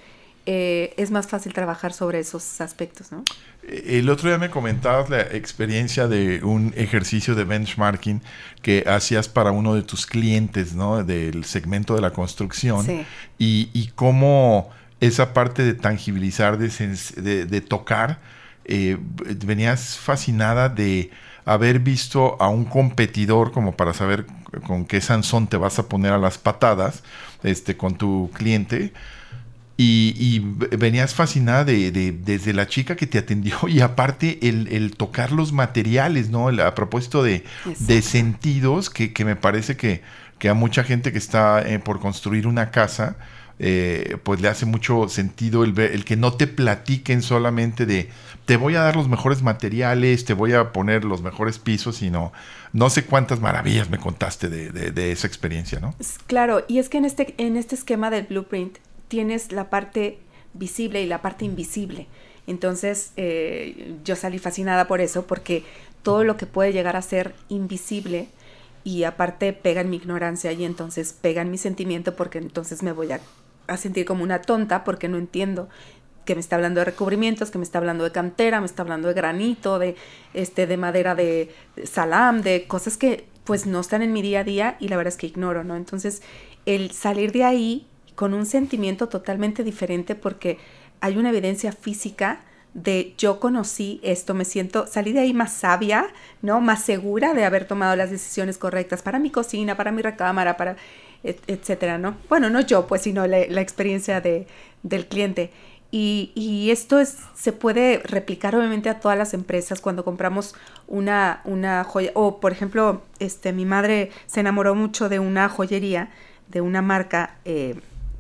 eh, 0.48 0.94
es 0.96 1.10
más 1.10 1.26
fácil 1.26 1.52
trabajar 1.52 1.92
sobre 1.92 2.20
esos 2.20 2.60
aspectos, 2.60 3.10
¿no? 3.10 3.24
El 3.68 4.08
otro 4.08 4.28
día 4.28 4.38
me 4.38 4.48
comentabas 4.48 5.10
la 5.10 5.20
experiencia 5.22 6.06
de 6.06 6.44
un 6.44 6.72
ejercicio 6.76 7.34
de 7.34 7.42
benchmarking 7.42 8.22
que 8.62 8.84
hacías 8.86 9.28
para 9.28 9.50
uno 9.50 9.74
de 9.74 9.82
tus 9.82 10.06
clientes, 10.06 10.72
¿no? 10.74 11.02
Del 11.02 11.44
segmento 11.44 11.96
de 11.96 12.00
la 12.00 12.12
construcción. 12.12 12.86
Sí. 12.86 13.04
Y, 13.40 13.70
y 13.72 13.88
cómo 13.96 14.70
esa 15.00 15.34
parte 15.34 15.64
de 15.64 15.74
tangibilizar, 15.74 16.58
de, 16.58 16.68
de- 17.20 17.44
de 17.46 17.60
tocar, 17.60 18.20
eh, 18.66 18.98
venías 19.44 19.98
fascinada 19.98 20.68
de 20.68 21.11
haber 21.44 21.81
visto 21.81 22.37
a 22.40 22.48
un 22.48 22.64
competidor 22.64 23.52
como 23.52 23.76
para 23.76 23.94
saber 23.94 24.26
con 24.66 24.85
qué 24.87 25.00
Sansón 25.00 25.46
te 25.48 25.57
vas 25.57 25.79
a 25.79 25.88
poner 25.88 26.12
a 26.12 26.18
las 26.18 26.38
patadas 26.38 27.02
este, 27.42 27.76
con 27.76 27.96
tu 27.96 28.31
cliente. 28.35 28.92
Y, 29.79 30.40
venías 30.79 31.14
fascinada 31.14 31.64
de, 31.64 31.90
de- 31.92 32.12
desde 32.12 32.55
la 32.55 32.66
chica 32.66 32.96
que 32.96 33.07
te 33.07 33.18
atendió 33.18 33.57
y 33.68 33.81
aparte 33.81 34.38
el, 34.48 34.68
el 34.68 34.96
tocar 34.96 35.33
los 35.33 35.52
materiales, 35.52 36.31
¿no? 36.31 36.48
El- 36.48 36.61
a 36.61 36.74
propósito 36.74 37.22
de, 37.22 37.44
sentidos 38.02 38.88
que, 38.90 39.12
que 39.12 39.24
me 39.26 39.37
parece 39.37 39.76
que, 39.76 40.02
que 40.38 40.48
a 40.48 40.55
mucha 40.55 40.83
gente 40.85 41.12
que 41.12 41.18
está 41.18 41.62
eh, 41.68 41.79
por 41.79 42.00
construir 42.00 42.46
una 42.46 42.70
casa, 42.70 43.16
eh, 43.58 44.16
pues 44.22 44.40
le 44.40 44.48
hace 44.48 44.66
mucho 44.66 45.08
sentido 45.08 45.64
el, 45.64 45.72
ver- 45.72 45.92
el 45.92 46.04
que 46.04 46.16
no 46.16 46.32
te 46.34 46.46
platiquen 46.46 47.22
solamente 47.22 47.86
de 47.86 48.10
te 48.44 48.56
voy 48.56 48.76
a 48.76 48.80
dar 48.82 48.96
los 48.96 49.08
mejores 49.08 49.42
materiales, 49.42 50.24
te 50.24 50.34
voy 50.34 50.52
a 50.52 50.72
poner 50.72 51.04
los 51.04 51.22
mejores 51.22 51.58
pisos, 51.58 51.96
sino 51.96 52.32
no 52.72 52.90
sé 52.90 53.04
cuántas 53.04 53.40
maravillas 53.40 53.90
me 53.90 53.98
contaste 53.98 54.48
de, 54.48 54.70
de- 54.70 55.12
esa 55.12 55.26
experiencia, 55.26 55.80
¿no? 55.80 55.94
Claro, 56.26 56.64
y 56.68 56.78
es 56.78 56.88
que 56.88 56.98
en 56.98 57.04
este, 57.06 57.34
en 57.38 57.56
este 57.56 57.74
esquema 57.74 58.10
del 58.10 58.26
blueprint 58.26 58.76
tienes 59.08 59.52
la 59.52 59.70
parte 59.70 60.18
visible 60.54 61.02
y 61.02 61.06
la 61.06 61.22
parte 61.22 61.44
invisible. 61.44 62.06
Entonces, 62.46 63.12
eh, 63.16 63.94
yo 64.04 64.14
salí 64.16 64.38
fascinada 64.38 64.86
por 64.86 65.00
eso, 65.00 65.26
porque 65.26 65.64
todo 66.02 66.22
lo 66.22 66.36
que 66.36 66.46
puede 66.46 66.72
llegar 66.72 66.94
a 66.96 67.02
ser 67.02 67.34
invisible 67.48 68.28
y 68.84 69.02
aparte 69.02 69.52
pega 69.52 69.80
en 69.80 69.90
mi 69.90 69.96
ignorancia 69.96 70.52
y 70.52 70.64
entonces 70.64 71.12
pega 71.20 71.42
en 71.42 71.50
mi 71.50 71.58
sentimiento 71.58 72.14
porque 72.14 72.38
entonces 72.38 72.84
me 72.84 72.92
voy 72.92 73.10
a, 73.10 73.20
a 73.66 73.76
sentir 73.76 74.05
como 74.05 74.22
una 74.22 74.42
tonta 74.42 74.85
porque 74.85 75.09
no 75.09 75.18
entiendo 75.18 75.68
que 76.24 76.35
me 76.35 76.40
está 76.40 76.57
hablando 76.57 76.81
de 76.81 76.87
recubrimientos, 76.87 77.50
que 77.50 77.59
me 77.59 77.64
está 77.64 77.79
hablando 77.79 78.05
de 78.05 78.11
cantera, 78.11 78.61
me 78.61 78.66
está 78.66 78.83
hablando 78.83 79.09
de 79.09 79.14
granito, 79.14 79.79
de 79.79 79.96
este 80.35 80.66
de 80.66 80.76
madera 80.76 81.14
de 81.14 81.55
salam, 81.85 82.42
de 82.42 82.66
cosas 82.66 82.96
que 82.96 83.26
pues 83.44 83.64
no 83.66 83.81
están 83.81 84.02
en 84.02 84.12
mi 84.12 84.22
día 84.22 84.40
a 84.40 84.44
día 84.44 84.76
y 84.81 84.88
la 84.88 84.96
verdad 84.96 85.12
es 85.12 85.16
que 85.16 85.29
ignoro, 85.29 85.62
¿no? 85.62 85.76
Entonces, 85.76 86.20
el 86.66 86.90
salir 86.90 87.31
de 87.31 87.44
ahí 87.44 87.87
con 88.16 88.35
un 88.35 88.44
sentimiento 88.44 89.09
totalmente 89.09 89.62
diferente 89.62 90.16
porque 90.16 90.59
hay 91.00 91.16
una 91.16 91.31
evidencia 91.31 91.70
física 91.70 92.40
de 92.76 93.14
yo 93.16 93.40
conocí 93.40 94.00
esto, 94.02 94.34
me 94.34 94.44
siento, 94.44 94.86
salí 94.86 95.12
de 95.12 95.20
ahí 95.20 95.32
más 95.32 95.52
sabia, 95.54 96.08
¿no? 96.42 96.60
Más 96.60 96.82
segura 96.84 97.32
de 97.34 97.44
haber 97.44 97.66
tomado 97.66 97.96
las 97.96 98.10
decisiones 98.10 98.58
correctas 98.58 99.02
para 99.02 99.18
mi 99.18 99.30
cocina, 99.30 99.76
para 99.76 99.92
mi 99.92 100.02
recámara, 100.02 100.56
para 100.58 100.76
et- 101.24 101.40
etcétera, 101.46 101.96
¿no? 101.98 102.16
Bueno, 102.28 102.50
no 102.50 102.60
yo, 102.60 102.86
pues, 102.86 103.02
sino 103.02 103.26
la, 103.26 103.38
experiencia 103.60 104.20
de, 104.20 104.46
del 104.82 105.06
cliente. 105.06 105.50
Y, 105.90 106.32
y 106.34 106.70
esto 106.70 106.98
es, 107.00 107.16
se 107.34 107.52
puede 107.52 107.98
replicar 108.04 108.54
obviamente 108.56 108.90
a 108.90 109.00
todas 109.00 109.16
las 109.16 109.32
empresas 109.34 109.80
cuando 109.80 110.04
compramos 110.04 110.54
una, 110.88 111.40
una 111.44 111.82
joya. 111.84 112.10
O, 112.14 112.40
por 112.40 112.52
ejemplo, 112.52 113.02
este, 113.20 113.52
mi 113.52 113.64
madre 113.64 114.10
se 114.26 114.40
enamoró 114.40 114.74
mucho 114.74 115.08
de 115.08 115.18
una 115.20 115.48
joyería, 115.48 116.10
de 116.48 116.60
una 116.60 116.82
marca 116.82 117.36
eh, 117.44 117.76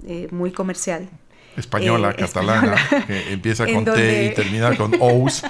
eh, 0.06 0.28
muy 0.30 0.52
comercial. 0.52 1.08
Española, 1.56 2.10
Eh, 2.10 2.16
catalana, 2.20 2.74
española. 2.74 3.06
que 3.06 3.32
empieza 3.32 3.66
con 3.72 3.84
T 3.84 4.24
y 4.26 4.34
termina 4.34 4.76
con 4.76 4.94
Ous. 5.00 5.42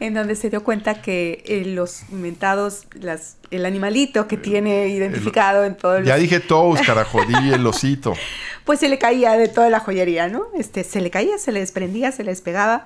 en 0.00 0.14
donde 0.14 0.34
se 0.36 0.50
dio 0.50 0.62
cuenta 0.62 1.00
que 1.02 1.42
eh, 1.46 1.64
los 1.66 2.02
mentados, 2.10 2.86
las, 2.92 3.36
el 3.50 3.64
animalito 3.66 4.28
que 4.28 4.36
tiene 4.36 4.88
identificado 4.88 5.64
en 5.64 5.76
todo 5.76 5.96
el... 5.96 6.04
Ya 6.04 6.16
dije 6.16 6.40
Tous, 6.40 6.80
carajo, 6.82 7.20
di 7.24 7.50
el 7.52 7.66
osito. 7.66 8.14
Pues 8.64 8.80
se 8.80 8.88
le 8.88 8.98
caía 8.98 9.32
de 9.32 9.48
toda 9.48 9.70
la 9.70 9.80
joyería, 9.80 10.28
¿no? 10.28 10.42
Este, 10.58 10.84
se 10.84 11.00
le 11.00 11.10
caía, 11.10 11.38
se 11.38 11.52
le 11.52 11.60
desprendía, 11.60 12.12
se 12.12 12.24
le 12.24 12.30
despegaba. 12.30 12.84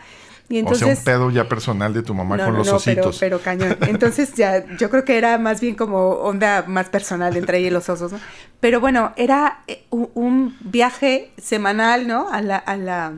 Y 0.51 0.59
entonces... 0.59 0.83
o 0.83 0.87
sea, 0.87 0.99
un 0.99 1.05
pedo 1.05 1.31
ya 1.31 1.49
personal 1.49 1.95
de 1.95 2.03
tu 2.03 2.13
mamá 2.13 2.37
No, 2.37 2.45
con 2.45 2.53
no, 2.55 2.59
los 2.59 2.67
no, 2.67 2.77
ositos. 2.77 3.19
Pero, 3.21 3.39
pero 3.39 3.43
cañón. 3.43 3.79
Entonces 3.89 4.35
ya, 4.35 4.67
yo 4.77 4.91
creo 4.91 5.05
que 5.05 5.17
era 5.17 5.39
más 5.39 5.61
bien 5.61 5.77
como 5.77 6.09
onda 6.09 6.65
más 6.67 6.89
personal 6.89 7.37
entre 7.37 7.59
ella 7.59 7.69
y 7.69 7.71
los 7.71 7.89
osos, 7.89 8.11
¿no? 8.11 8.19
Pero 8.59 8.81
bueno, 8.81 9.13
era 9.17 9.61
eh, 9.69 9.85
un, 9.91 10.57
viaje 10.61 11.31
semanal, 11.41 12.09
¿no? 12.09 12.29
A 12.31 12.43
la, 12.43 12.57
a 12.57 12.77
la, 12.77 13.13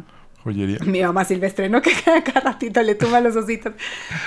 Joyería. 0.45 0.79
mi 0.85 1.03
mamá 1.03 1.25
silvestre, 1.25 1.71
¿no? 1.71 1.81
Que 1.83 1.93
cada 2.05 2.41
ratito 2.41 2.83
le 2.83 2.95
tumba 2.97 3.23
los 3.23 3.35
ositos. 3.35 3.73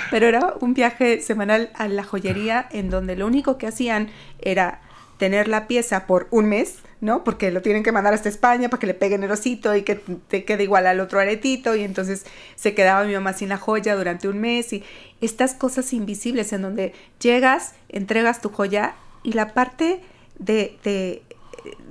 Pero 0.10 0.26
era 0.26 0.56
un 0.60 0.74
viaje 0.74 1.22
semanal 1.22 1.70
a 1.76 1.88
la 1.88 2.04
joyería 2.04 2.68
en 2.72 2.90
donde 2.90 3.16
lo 3.16 3.28
único 3.28 3.60
que 3.60 3.68
hacían 3.68 4.10
era 4.40 4.82
tener 5.20 5.48
la 5.48 5.68
pieza 5.68 6.08
por 6.08 6.28
un 6.32 6.48
mes, 6.48 6.80
¿no? 7.06 7.24
Porque 7.24 7.52
lo 7.52 7.62
tienen 7.62 7.84
que 7.84 7.92
mandar 7.92 8.14
hasta 8.14 8.28
España 8.28 8.68
para 8.68 8.80
que 8.80 8.88
le 8.88 8.96
peguen 8.96 9.24
el 9.24 9.32
osito 9.32 9.76
y 9.76 9.84
que 9.84 9.96
te 9.96 10.44
quede 10.44 10.64
igual 10.64 10.88
al 10.88 11.00
otro 11.00 11.20
aretito 11.20 11.76
y 11.76 11.84
entonces 11.84 12.26
se 12.56 12.74
quedaba 12.74 13.06
mi 13.06 13.14
mamá 13.14 13.34
sin 13.34 13.50
la 13.50 13.58
joya 13.58 13.96
durante 13.96 14.28
un 14.28 14.40
mes 14.40 14.74
y 14.74 14.84
estas 15.22 15.54
cosas 15.54 15.94
invisibles 15.94 16.52
en 16.52 16.64
donde 16.64 16.94
llegas, 17.20 17.76
entregas 17.90 18.42
tu 18.42 18.50
joya 18.50 18.96
y 19.24 19.34
la 19.34 19.54
parte 19.54 20.02
de, 20.40 20.78
de 20.84 21.12
eh, 21.12 21.24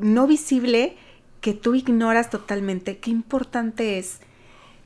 no 0.00 0.26
visible 0.26 0.96
que 1.40 1.54
tú 1.54 1.74
ignoras 1.74 2.28
totalmente, 2.28 2.98
qué 2.98 3.10
importante 3.10 3.98
es 3.98 4.18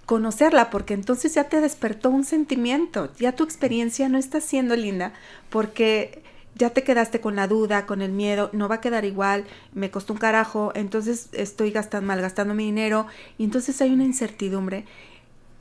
conocerla, 0.06 0.70
porque 0.70 0.94
entonces 0.94 1.34
ya 1.34 1.44
te 1.44 1.60
despertó 1.60 2.10
un 2.10 2.24
sentimiento, 2.24 3.12
ya 3.18 3.32
tu 3.32 3.44
experiencia 3.44 4.08
no 4.08 4.18
está 4.18 4.40
siendo 4.40 4.74
linda, 4.74 5.12
porque 5.50 6.22
ya 6.58 6.70
te 6.70 6.82
quedaste 6.82 7.20
con 7.20 7.36
la 7.36 7.46
duda, 7.46 7.86
con 7.86 8.02
el 8.02 8.12
miedo, 8.12 8.50
no 8.52 8.68
va 8.68 8.76
a 8.76 8.80
quedar 8.80 9.04
igual, 9.04 9.44
me 9.72 9.90
costó 9.90 10.12
un 10.12 10.18
carajo, 10.18 10.72
entonces 10.74 11.28
estoy 11.32 11.70
gastando, 11.70 12.08
malgastando 12.08 12.52
mi 12.52 12.64
dinero, 12.64 13.06
y 13.38 13.44
entonces 13.44 13.80
hay 13.80 13.92
una 13.92 14.04
incertidumbre. 14.04 14.84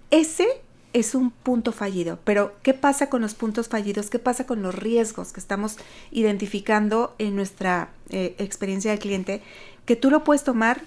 Ese 0.09 0.47
es 0.93 1.13
un 1.13 1.29
punto 1.29 1.71
fallido, 1.71 2.17
pero 2.23 2.55
¿qué 2.63 2.73
pasa 2.73 3.09
con 3.09 3.21
los 3.21 3.35
puntos 3.35 3.67
fallidos? 3.67 4.09
¿Qué 4.09 4.19
pasa 4.19 4.47
con 4.47 4.63
los 4.63 4.73
riesgos 4.73 5.31
que 5.31 5.39
estamos 5.39 5.77
identificando 6.11 7.13
en 7.19 7.35
nuestra 7.35 7.89
eh, 8.09 8.35
experiencia 8.39 8.91
de 8.91 8.97
cliente? 8.97 9.41
Que 9.85 9.95
tú 9.95 10.09
lo 10.09 10.23
puedes 10.23 10.43
tomar 10.43 10.81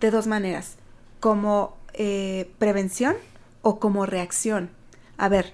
de 0.00 0.10
dos 0.10 0.26
maneras, 0.26 0.76
como 1.20 1.76
eh, 1.94 2.50
prevención 2.58 3.14
o 3.62 3.78
como 3.78 4.06
reacción. 4.06 4.70
A 5.16 5.28
ver, 5.28 5.52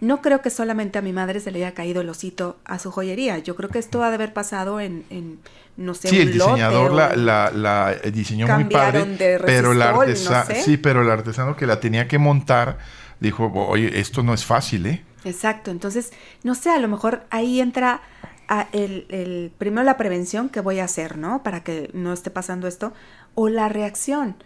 no 0.00 0.22
creo 0.22 0.42
que 0.42 0.50
solamente 0.50 0.98
a 0.98 1.02
mi 1.02 1.12
madre 1.12 1.40
se 1.40 1.50
le 1.50 1.58
haya 1.64 1.74
caído 1.74 2.00
el 2.02 2.08
osito 2.08 2.56
a 2.64 2.78
su 2.78 2.90
joyería. 2.90 3.38
Yo 3.38 3.56
creo 3.56 3.70
que 3.70 3.78
esto 3.78 4.02
ha 4.02 4.08
de 4.10 4.14
haber 4.16 4.32
pasado 4.32 4.80
en, 4.80 5.04
en 5.10 5.38
no 5.76 5.94
sé, 5.94 6.08
Sí, 6.10 6.16
un 6.16 6.22
el 6.22 6.32
diseñador 6.32 6.92
la, 6.92 7.16
la, 7.16 7.50
la 7.50 7.94
diseñó 8.12 8.46
muy 8.48 8.64
padre, 8.64 9.04
pero 9.44 9.72
el 9.72 9.82
artesano, 9.82 10.40
no 10.40 10.46
sé. 10.46 10.62
sí, 10.62 10.76
pero 10.76 11.02
el 11.02 11.10
artesano 11.10 11.56
que 11.56 11.66
la 11.66 11.80
tenía 11.80 12.08
que 12.08 12.18
montar 12.18 12.78
dijo, 13.20 13.52
oye, 13.54 13.98
esto 14.00 14.22
no 14.22 14.34
es 14.34 14.44
fácil, 14.44 14.86
¿eh? 14.86 15.04
Exacto, 15.24 15.70
entonces, 15.70 16.12
no 16.44 16.54
sé, 16.54 16.70
a 16.70 16.78
lo 16.78 16.88
mejor 16.88 17.24
ahí 17.30 17.60
entra 17.60 18.00
a 18.46 18.68
el, 18.72 19.06
el- 19.10 19.52
primero 19.58 19.84
la 19.84 19.96
prevención 19.96 20.48
que 20.48 20.60
voy 20.60 20.78
a 20.78 20.84
hacer, 20.84 21.18
¿no? 21.18 21.42
Para 21.42 21.62
que 21.64 21.90
no 21.92 22.12
esté 22.12 22.30
pasando 22.30 22.68
esto, 22.68 22.92
o 23.34 23.48
la 23.48 23.68
reacción. 23.68 24.36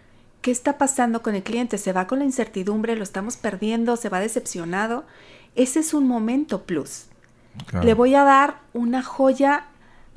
¿Qué 0.41 0.51
está 0.51 0.77
pasando 0.77 1.21
con 1.21 1.35
el 1.35 1.43
cliente? 1.43 1.77
¿Se 1.77 1.93
va 1.93 2.05
con 2.07 2.19
la 2.19 2.25
incertidumbre? 2.25 2.95
¿Lo 2.97 3.03
estamos 3.03 3.37
perdiendo? 3.37 3.95
¿Se 3.95 4.09
va 4.09 4.19
decepcionado? 4.19 5.05
Ese 5.55 5.79
es 5.79 5.93
un 5.93 6.07
momento 6.07 6.63
plus. 6.63 7.05
Claro. 7.67 7.85
Le 7.85 7.93
voy 7.93 8.15
a 8.15 8.23
dar 8.23 8.59
una 8.73 9.03
joya 9.03 9.65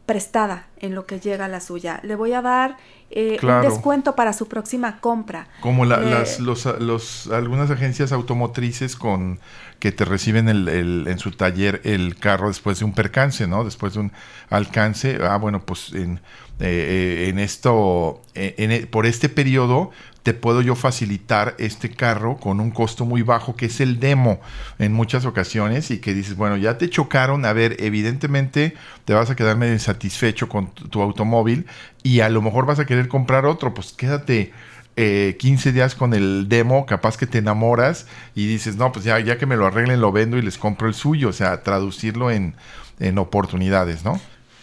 prestada 0.07 0.67
en 0.79 0.95
lo 0.95 1.05
que 1.05 1.19
llega 1.21 1.47
a 1.47 1.49
la 1.49 1.61
suya. 1.61 2.01
Le 2.05 2.15
voy 2.15 2.33
a 2.33 2.41
dar 2.43 2.77
eh, 3.11 3.37
Claro. 3.39 3.67
un 3.67 3.73
descuento 3.75 4.15
para 4.15 4.33
su 4.33 4.47
próxima 4.49 5.01
compra. 5.01 5.49
Como 5.61 5.85
la- 5.85 5.99
Le- 5.99 6.11
las, 6.11 6.41
los, 6.41 6.65
los, 6.81 7.27
algunas 7.29 7.71
agencias 7.71 8.13
automotrices 8.13 8.97
con 8.97 9.39
que 9.79 9.93
te 9.93 10.05
reciben 10.05 10.49
el, 10.49 10.69
el- 10.69 11.05
en 11.09 11.19
su 11.19 11.31
taller 11.33 11.81
el 11.85 12.17
carro 12.17 12.49
después 12.49 12.79
de 12.79 12.85
un 12.85 12.93
percance, 12.95 13.47
¿no? 13.47 13.65
Después 13.65 13.95
de 13.95 14.01
un 14.01 14.13
alcance. 14.51 15.19
Ah, 15.23 15.37
bueno, 15.37 15.65
pues 15.65 15.93
en, 15.93 16.21
eh, 16.61 17.25
eh, 17.27 17.29
en 17.29 17.39
esto, 17.39 18.23
eh, 18.35 18.55
en 18.59 18.73
e- 18.73 18.87
por 18.87 19.07
este 19.07 19.29
periodo 19.29 19.91
te 20.23 20.35
puedo 20.35 20.61
yo 20.61 20.75
facilitar 20.75 21.55
este 21.59 21.91
carro 21.91 22.37
con 22.39 22.59
un 22.59 22.73
costo 22.73 23.05
muy 23.05 23.23
bajo, 23.23 23.55
que 23.55 23.67
es 23.67 23.81
el 23.81 24.01
demo 24.01 24.41
en 24.81 24.93
muchas 24.93 25.25
ocasiones, 25.25 25.91
y 25.93 25.99
que 25.99 26.15
dices, 26.15 26.37
bueno, 26.37 26.57
ya 26.57 26.79
te 26.79 26.91
chocaron, 26.91 27.45
a 27.45 27.53
ver, 27.53 27.77
evidentemente 27.79 28.75
te 29.05 29.15
vas 29.15 29.31
a 29.31 29.37
quedar 29.37 29.57
medio 29.57 29.75
insatisfecho 29.75 30.49
con 30.49 30.73
tu, 30.75 30.89
tu 30.89 31.01
automóvil 31.01 31.67
y 32.03 32.21
a 32.21 32.29
lo 32.29 32.43
mejor 32.43 32.67
vas 32.67 32.81
a 32.81 32.87
querer 32.87 33.07
comprar 33.09 33.47
otro, 33.47 33.73
pues 33.75 33.93
quédate 33.93 34.53
eh, 34.97 35.37
15 35.39 35.73
días 35.73 35.95
con 35.95 36.15
el 36.15 36.49
demo, 36.49 36.87
capaz 36.87 37.17
que 37.17 37.27
te 37.27 37.39
enamoras 37.39 38.07
y 38.35 38.47
dices, 38.47 38.77
no, 38.77 38.93
pues 38.93 39.05
ya, 39.05 39.39
que 39.39 39.47
me 39.47 39.57
lo 39.57 39.67
arreglen, 39.67 40.01
lo 40.01 40.13
vendo 40.13 40.39
y 40.39 40.43
les 40.43 40.59
compro 40.59 40.89
el 40.89 40.95
suyo, 40.95 41.29
o 41.29 41.33
sea, 41.33 41.63
traducirlo 41.63 42.31
en, 42.31 42.55
en 42.99 43.19
oportunidades, 43.19 44.05
¿no? 44.05 44.21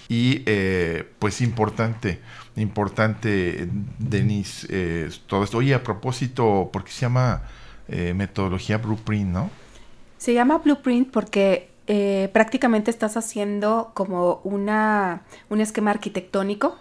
Y 0.09 0.43
eh, 0.45 1.09
pues 1.19 1.41
importante, 1.41 2.19
importante, 2.55 3.69
Denise, 3.99 4.67
eh, 4.69 5.09
todo 5.27 5.43
esto. 5.43 5.57
Oye, 5.59 5.73
a 5.73 5.83
propósito, 5.83 6.69
¿por 6.73 6.83
qué 6.83 6.91
se 6.91 7.01
llama 7.01 7.43
eh, 7.87 8.13
metodología 8.13 8.77
Blueprint, 8.77 9.31
no? 9.31 9.49
Se 10.17 10.33
llama 10.33 10.57
Blueprint 10.59 11.11
porque 11.11 11.69
eh, 11.87 12.29
prácticamente 12.31 12.89
estás 12.91 13.17
haciendo 13.17 13.91
como 13.93 14.39
una, 14.45 15.23
un 15.49 15.59
esquema 15.59 15.91
arquitectónico 15.91 16.77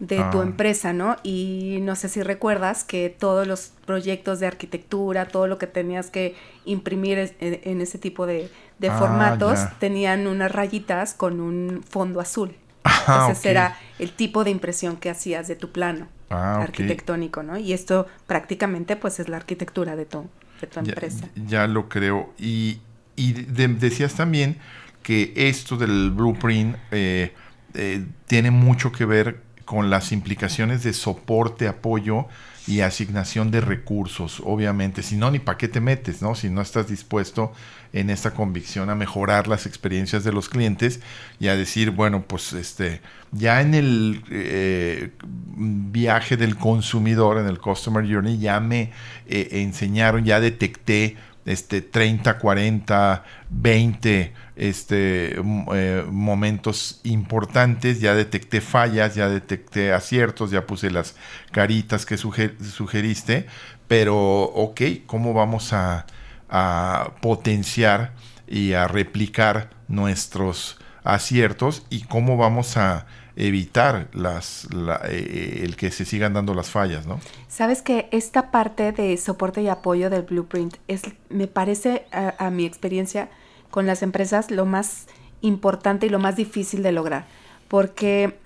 de 0.00 0.16
tu 0.30 0.40
Ah. 0.40 0.44
empresa, 0.44 0.92
¿no? 0.92 1.16
Y 1.24 1.78
no 1.82 1.96
sé 1.96 2.08
si 2.08 2.22
recuerdas 2.22 2.84
que 2.84 3.08
todos 3.10 3.46
los 3.48 3.72
proyectos 3.84 4.38
de 4.40 4.46
arquitectura, 4.46 5.26
todo 5.26 5.46
lo 5.48 5.58
que 5.58 5.66
tenías 5.66 6.10
que 6.10 6.36
imprimir 6.64 7.18
es- 7.18 7.34
en, 7.40 7.60
en 7.64 7.80
ese 7.80 7.98
tipo 7.98 8.24
de, 8.26 8.48
de 8.78 8.88
Ah, 8.90 8.98
formatos, 8.98 9.58
tenían 9.80 10.26
unas 10.28 10.52
rayitas 10.52 11.14
con 11.14 11.40
un 11.40 11.82
fondo 11.88 12.20
azul. 12.20 12.54
Ah, 12.84 13.26
Entonces 13.28 13.44
era 13.46 13.76
el 13.98 14.12
tipo 14.12 14.44
de 14.44 14.50
impresión 14.50 14.96
que 14.96 15.10
hacías 15.10 15.48
de 15.48 15.56
tu 15.56 15.72
plano 15.72 16.06
arquitectónico, 16.30 17.42
¿no? 17.42 17.58
Y 17.58 17.72
esto 17.72 18.06
prácticamente 18.26 18.96
pues 18.96 19.18
es 19.20 19.28
la 19.28 19.36
arquitectura 19.38 19.96
de 19.96 20.04
tu, 20.06 20.28
de 20.60 20.66
tu 20.66 20.80
Ya- 20.80 20.92
empresa. 20.92 21.28
Ya, 21.46 21.66
lo 21.66 21.88
creo. 21.88 22.32
Y, 22.38 22.80
y 23.16 23.32
de- 23.32 23.68
decías 23.68 24.14
también 24.14 24.58
que 25.02 25.32
esto 25.36 25.76
del 25.76 26.10
blueprint 26.10 26.76
eh, 26.90 27.32
eh, 27.74 28.04
tiene 28.26 28.50
mucho 28.50 28.92
que 28.92 29.04
ver 29.04 29.40
con 29.68 29.90
las 29.90 30.12
implicaciones 30.12 30.82
de 30.82 30.94
soporte, 30.94 31.68
apoyo 31.68 32.24
y 32.66 32.80
asignación 32.80 33.50
de 33.50 33.60
recursos, 33.60 34.40
obviamente. 34.42 35.02
Si 35.02 35.14
no, 35.18 35.30
ni 35.30 35.40
para 35.40 35.58
qué 35.58 35.68
te 35.68 35.78
metes, 35.78 36.22
¿no? 36.22 36.34
Si 36.34 36.48
no 36.48 36.62
estás 36.62 36.88
dispuesto 36.88 37.52
en 37.92 38.08
esta 38.08 38.30
convicción 38.30 38.88
a 38.88 38.94
mejorar 38.94 39.46
las 39.46 39.66
experiencias 39.66 40.24
de 40.24 40.32
los 40.32 40.48
clientes 40.48 41.00
y 41.38 41.48
a 41.48 41.54
decir, 41.54 41.90
bueno, 41.90 42.24
pues 42.26 42.54
este, 42.54 43.02
ya 43.30 43.60
en 43.60 43.74
el 43.74 44.22
eh, 44.30 45.10
viaje 45.54 46.38
del 46.38 46.56
consumidor, 46.56 47.36
en 47.36 47.46
el 47.46 47.58
Customer 47.58 48.10
Journey, 48.10 48.38
ya 48.38 48.60
me 48.60 48.92
eh, 49.26 49.48
enseñaron, 49.52 50.24
ya 50.24 50.40
detecté 50.40 51.18
este 51.44 51.82
30, 51.82 52.38
40, 52.38 53.24
20 53.50 54.32
este, 54.58 55.36
m- 55.38 55.64
eh, 55.74 56.04
momentos 56.10 57.00
importantes, 57.04 58.00
ya 58.00 58.14
detecté 58.14 58.60
fallas, 58.60 59.14
ya 59.14 59.28
detecté 59.28 59.92
aciertos, 59.92 60.50
ya 60.50 60.66
puse 60.66 60.90
las 60.90 61.16
caritas 61.52 62.04
que 62.06 62.16
suge- 62.16 62.58
sugeriste, 62.60 63.46
pero 63.86 64.16
ok, 64.42 64.80
¿cómo 65.06 65.32
vamos 65.34 65.72
a, 65.72 66.06
a 66.50 67.12
potenciar 67.22 68.12
y 68.46 68.72
a 68.74 68.88
replicar 68.88 69.70
nuestros 69.88 70.78
aciertos 71.04 71.86
y 71.90 72.02
cómo 72.02 72.36
vamos 72.36 72.76
a 72.76 73.06
evitar 73.36 74.08
las, 74.12 74.66
la- 74.74 75.00
eh, 75.08 75.60
el 75.64 75.76
que 75.76 75.90
se 75.92 76.04
sigan 76.04 76.32
dando 76.34 76.54
las 76.54 76.70
fallas, 76.70 77.06
¿no? 77.06 77.20
Sabes 77.48 77.82
que 77.82 78.08
esta 78.10 78.50
parte 78.50 78.92
de 78.92 79.16
soporte 79.16 79.62
y 79.62 79.68
apoyo 79.68 80.10
del 80.10 80.22
blueprint 80.22 80.76
es, 80.88 81.02
me 81.28 81.46
parece 81.46 82.06
a 82.10 82.50
mi 82.50 82.64
experiencia 82.66 83.28
con 83.70 83.86
las 83.86 84.02
empresas 84.02 84.50
lo 84.50 84.64
más 84.64 85.06
importante 85.40 86.06
y 86.06 86.08
lo 86.08 86.18
más 86.18 86.36
difícil 86.36 86.82
de 86.82 86.92
lograr, 86.92 87.26
porque 87.68 88.36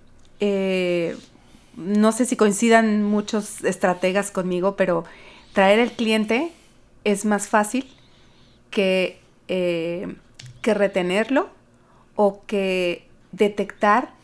eh, 0.40 1.16
no 1.76 2.12
sé 2.12 2.26
si 2.26 2.36
coincidan 2.36 3.02
muchos 3.02 3.64
estrategas 3.64 4.30
conmigo, 4.30 4.76
pero 4.76 5.04
traer 5.52 5.78
el 5.78 5.92
cliente 5.92 6.52
es 7.04 7.24
más 7.24 7.48
fácil 7.48 7.86
que, 8.70 9.20
eh, 9.48 10.14
que 10.60 10.74
retenerlo 10.74 11.48
o 12.16 12.42
que 12.46 13.06
detectar 13.32 14.14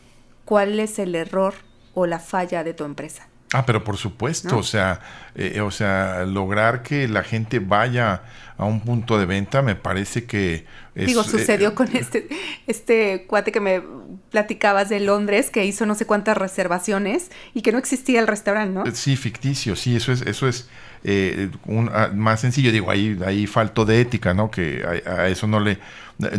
cuál 0.44 0.80
es 0.80 0.98
el 0.98 1.14
error 1.14 1.54
o 1.94 2.06
la 2.06 2.18
falla 2.18 2.64
de 2.64 2.74
tu 2.74 2.84
empresa. 2.84 3.27
Ah, 3.52 3.64
pero 3.64 3.82
por 3.82 3.96
supuesto, 3.96 4.50
¿No? 4.50 4.58
o 4.58 4.62
sea, 4.62 5.00
eh, 5.34 5.61
o 5.62 5.70
sea, 5.70 6.24
lograr 6.26 6.82
que 6.82 7.08
la 7.08 7.22
gente 7.22 7.61
vaya 7.61 8.22
a 8.58 8.64
un 8.64 8.80
punto 8.80 9.18
de 9.18 9.24
venta 9.24 9.62
me 9.62 9.74
parece 9.74 10.24
que 10.24 10.66
es, 10.94 11.06
Digo, 11.06 11.22
eh, 11.22 11.24
sucedió 11.24 11.74
con 11.74 11.88
este, 11.96 12.28
este 12.66 13.24
cuate 13.26 13.50
que 13.52 13.61
me 13.61 13.82
platicabas 14.30 14.88
de 14.88 15.00
Londres, 15.00 15.48
que 15.50 15.64
hizo 15.64 15.87
no 15.87 15.94
sé 15.94 16.04
cuántas 16.06 16.37
reservaciones 16.37 17.30
y 17.54 17.62
que 17.62 17.72
no 17.72 17.78
existía 17.78 18.20
el 18.20 18.26
restaurante, 18.26 18.74
¿no? 18.74 18.84
Sí, 18.94 19.16
ficticio, 19.16 19.76
sí, 19.76 19.96
eso 19.96 20.12
es, 20.12 20.22
eso 20.22 20.46
es 20.48 20.68
eh, 21.04 21.48
un- 21.66 21.88
ah, 21.94 22.11
más 22.12 22.40
sencillo. 22.40 22.72
Digo, 22.72 22.90
ahí, 22.90 23.18
ahí 23.24 23.46
faltó 23.46 23.84
de 23.84 24.00
ética, 24.00 24.34
¿no? 24.34 24.50
Que 24.50 25.02
a, 25.06 25.11
a 25.22 25.28
eso 25.28 25.46
no 25.46 25.61
le, 25.61 25.78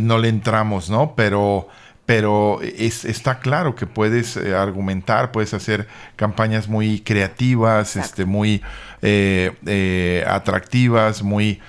no 0.00 0.18
le 0.18 0.28
entramos, 0.28 0.90
¿no? 0.90 1.14
Pero, 1.16 1.68
pero 2.10 2.60
es, 2.60 3.04
está 3.04 3.38
claro 3.38 3.76
que 3.76 3.86
puedes 3.86 4.36
eh, 4.36 4.52
argumentar, 4.52 5.30
puedes 5.30 5.54
hacer 5.54 5.86
campañas 6.16 6.66
muy 6.66 7.02
creativas, 7.02 7.94
este, 7.94 8.24
muy 8.24 8.62
eh, 9.00 9.52
eh, 9.64 10.24
atractivas, 10.26 11.22
muy 11.22 11.60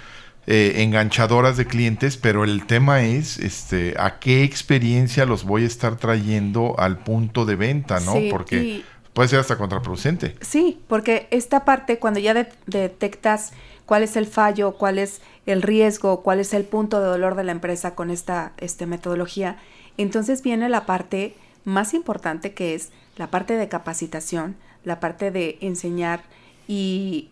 enganchadoras 0.47 1.57
de 1.57 1.67
clientes, 1.67 2.17
pero 2.17 2.43
el 2.43 2.65
tema 2.65 3.03
es 3.03 3.37
este, 3.37 3.93
a 3.99 4.17
qué 4.17 4.43
experiencia 4.43 5.27
los 5.27 5.43
voy 5.43 5.63
a 5.63 5.67
estar 5.67 5.97
trayendo 5.97 6.73
al 6.79 6.97
punto 6.97 7.45
de 7.45 7.55
venta, 7.55 7.99
¿no? 7.99 8.13
Sí, 8.13 8.27
Porque 8.31 8.55
y- 8.63 8.85
puede 9.13 9.29
ser 9.29 9.39
hasta 9.39 9.57
contraproducente. 9.59 10.35
Sí, 10.41 10.81
porque 10.87 11.27
esta 11.29 11.65
parte, 11.65 11.99
cuando 11.99 12.19
ya 12.19 12.33
de- 12.33 12.49
detectas 12.65 13.51
cuál 13.85 14.01
es 14.01 14.15
el 14.15 14.25
fallo, 14.25 14.71
cuál 14.71 14.97
es 14.97 15.21
el 15.45 15.61
riesgo, 15.61 16.23
cuál 16.23 16.39
es 16.39 16.53
el 16.55 16.63
punto 16.63 16.99
de 16.99 17.07
dolor 17.07 17.35
de 17.35 17.43
la 17.43 17.51
empresa 17.51 17.93
con 17.93 18.09
esta 18.09 18.53
este, 18.57 18.87
metodología, 18.87 19.57
entonces 19.97 20.41
viene 20.43 20.69
la 20.69 20.85
parte 20.85 21.35
más 21.65 21.93
importante 21.93 22.53
que 22.53 22.73
es 22.75 22.89
la 23.17 23.29
parte 23.29 23.55
de 23.55 23.67
capacitación, 23.69 24.55
la 24.83 24.99
parte 24.99 25.31
de 25.31 25.57
enseñar 25.61 26.23
y, 26.67 27.29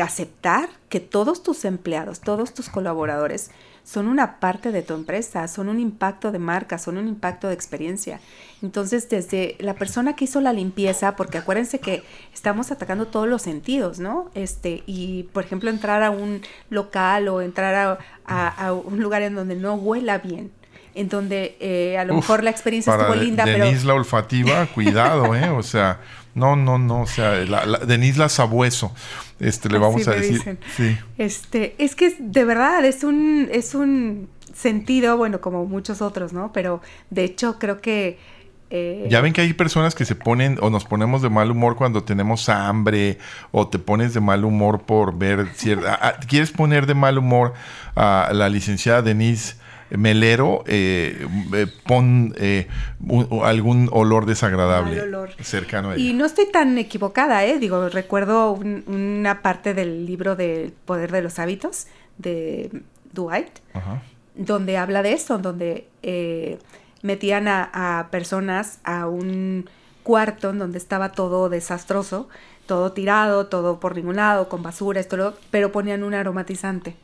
aceptar 0.00 0.68
que 0.88 1.00
todos 1.00 1.42
tus 1.42 1.64
empleados, 1.64 2.20
todos 2.20 2.54
tus 2.54 2.68
colaboradores 2.68 3.50
son 3.84 4.06
una 4.06 4.38
parte 4.38 4.70
de 4.70 4.82
tu 4.82 4.94
empresa, 4.94 5.48
son 5.48 5.68
un 5.68 5.80
impacto 5.80 6.30
de 6.30 6.38
marca, 6.38 6.78
son 6.78 6.96
un 6.96 7.08
impacto 7.08 7.48
de 7.48 7.54
experiencia. 7.54 8.20
Entonces, 8.62 9.08
desde 9.08 9.56
la 9.58 9.74
persona 9.74 10.14
que 10.14 10.26
hizo 10.26 10.40
la 10.40 10.52
limpieza, 10.52 11.16
porque 11.16 11.38
acuérdense 11.38 11.80
que 11.80 12.04
estamos 12.32 12.70
atacando 12.70 13.06
todos 13.08 13.26
los 13.26 13.42
sentidos, 13.42 13.98
¿no? 13.98 14.30
Este, 14.34 14.84
y 14.86 15.24
por 15.32 15.42
ejemplo, 15.44 15.68
entrar 15.70 16.04
a 16.04 16.10
un 16.10 16.42
local 16.70 17.26
o 17.26 17.40
entrar 17.40 17.74
a, 17.74 17.98
a- 18.24 18.66
a 18.68 18.72
un 18.72 19.00
lugar 19.02 19.22
en 19.22 19.34
donde 19.34 19.56
no 19.56 19.74
huela 19.74 20.18
bien, 20.18 20.52
en 20.94 21.08
donde 21.08 21.56
eh, 21.60 21.96
a 21.98 22.04
lo 22.04 22.14
Uf, 22.14 22.20
mejor 22.24 22.44
la 22.44 22.50
experiencia 22.50 22.94
estuvo 22.94 23.14
linda, 23.14 23.44
pero 23.44 23.64
Denise 23.64 23.86
la 23.86 23.94
olfativa, 23.94 24.66
cuidado, 24.74 25.34
¿eh? 25.34 25.48
O 25.50 25.62
sea, 25.62 26.00
no, 26.34 26.56
no, 26.56 26.78
no, 26.78 27.02
o 27.02 27.06
sea, 27.06 27.34
la, 27.44 27.66
la- 27.66 27.78
Denise 27.78 28.18
la 28.18 28.28
sabueso, 28.28 28.94
este, 29.40 29.68
le 29.68 29.76
Así 29.76 29.82
vamos 29.84 30.08
a 30.08 30.12
decir. 30.12 30.58
Sí. 30.76 30.96
Este, 31.18 31.74
es 31.78 31.94
que 31.94 32.14
de 32.18 32.44
verdad 32.44 32.84
es 32.84 33.04
un, 33.04 33.48
es 33.52 33.74
un 33.74 34.28
sentido, 34.54 35.16
bueno, 35.16 35.40
como 35.40 35.64
muchos 35.66 36.02
otros, 36.02 36.32
¿no? 36.32 36.52
Pero 36.52 36.80
de 37.10 37.24
hecho 37.24 37.58
creo 37.58 37.80
que 37.80 38.18
eh, 38.70 39.06
Ya 39.10 39.20
ven 39.20 39.32
que 39.34 39.42
hay 39.42 39.52
personas 39.52 39.94
que 39.94 40.04
se 40.06 40.14
ponen 40.14 40.58
o 40.62 40.70
nos 40.70 40.84
ponemos 40.86 41.20
de 41.20 41.28
mal 41.28 41.50
humor 41.50 41.76
cuando 41.76 42.04
tenemos 42.04 42.48
hambre 42.48 43.18
o 43.50 43.68
te 43.68 43.78
pones 43.78 44.14
de 44.14 44.20
mal 44.20 44.44
humor 44.46 44.82
por 44.82 45.16
ver 45.18 45.48
cierta... 45.54 46.16
¿Quieres 46.26 46.50
poner 46.52 46.86
de 46.86 46.94
mal 46.94 47.18
humor 47.18 47.52
a 47.96 48.30
la 48.32 48.48
licenciada 48.48 49.02
Denise 49.02 49.56
Melero? 49.96 50.64
Eh, 50.66 51.26
eh, 51.54 51.66
pon 51.86 52.34
eh, 52.38 52.68
un- 53.06 53.28
algún 53.44 53.88
olor 53.92 54.26
desagradable 54.26 55.00
olor. 55.00 55.30
cercano 55.40 55.90
a 55.90 55.94
ella. 55.94 56.02
Y 56.04 56.12
no 56.14 56.24
estoy 56.24 56.46
tan 56.50 56.78
equivocada, 56.78 57.44
¿eh? 57.44 57.58
Digo, 57.58 57.88
recuerdo 57.88 58.52
un- 58.52 58.84
una 58.86 59.42
parte 59.42 59.74
del 59.74 60.06
libro 60.06 60.36
del 60.36 60.72
poder 60.72 61.12
de 61.12 61.22
los 61.22 61.38
hábitos 61.38 61.86
de 62.18 62.70
Dwight, 63.12 63.58
Ajá. 63.74 64.02
donde 64.34 64.76
habla 64.78 65.02
de 65.02 65.12
eso, 65.12 65.38
donde 65.38 65.88
eh, 66.02 66.58
metían 67.02 67.48
a, 67.48 67.98
a 68.00 68.10
personas 68.10 68.78
a 68.84 69.06
un 69.08 69.68
cuarto 70.02 70.50
en 70.50 70.58
donde 70.58 70.78
estaba 70.78 71.12
todo 71.12 71.48
desastroso, 71.48 72.28
todo 72.66 72.92
tirado, 72.92 73.46
todo 73.46 73.80
por 73.80 73.94
ningún 73.96 74.16
lado, 74.16 74.48
con 74.48 74.62
basura, 74.62 75.00
esto, 75.00 75.16
lo- 75.16 75.34
pero 75.50 75.72
ponían 75.72 76.02
un 76.02 76.14
aromatizante. 76.14 76.96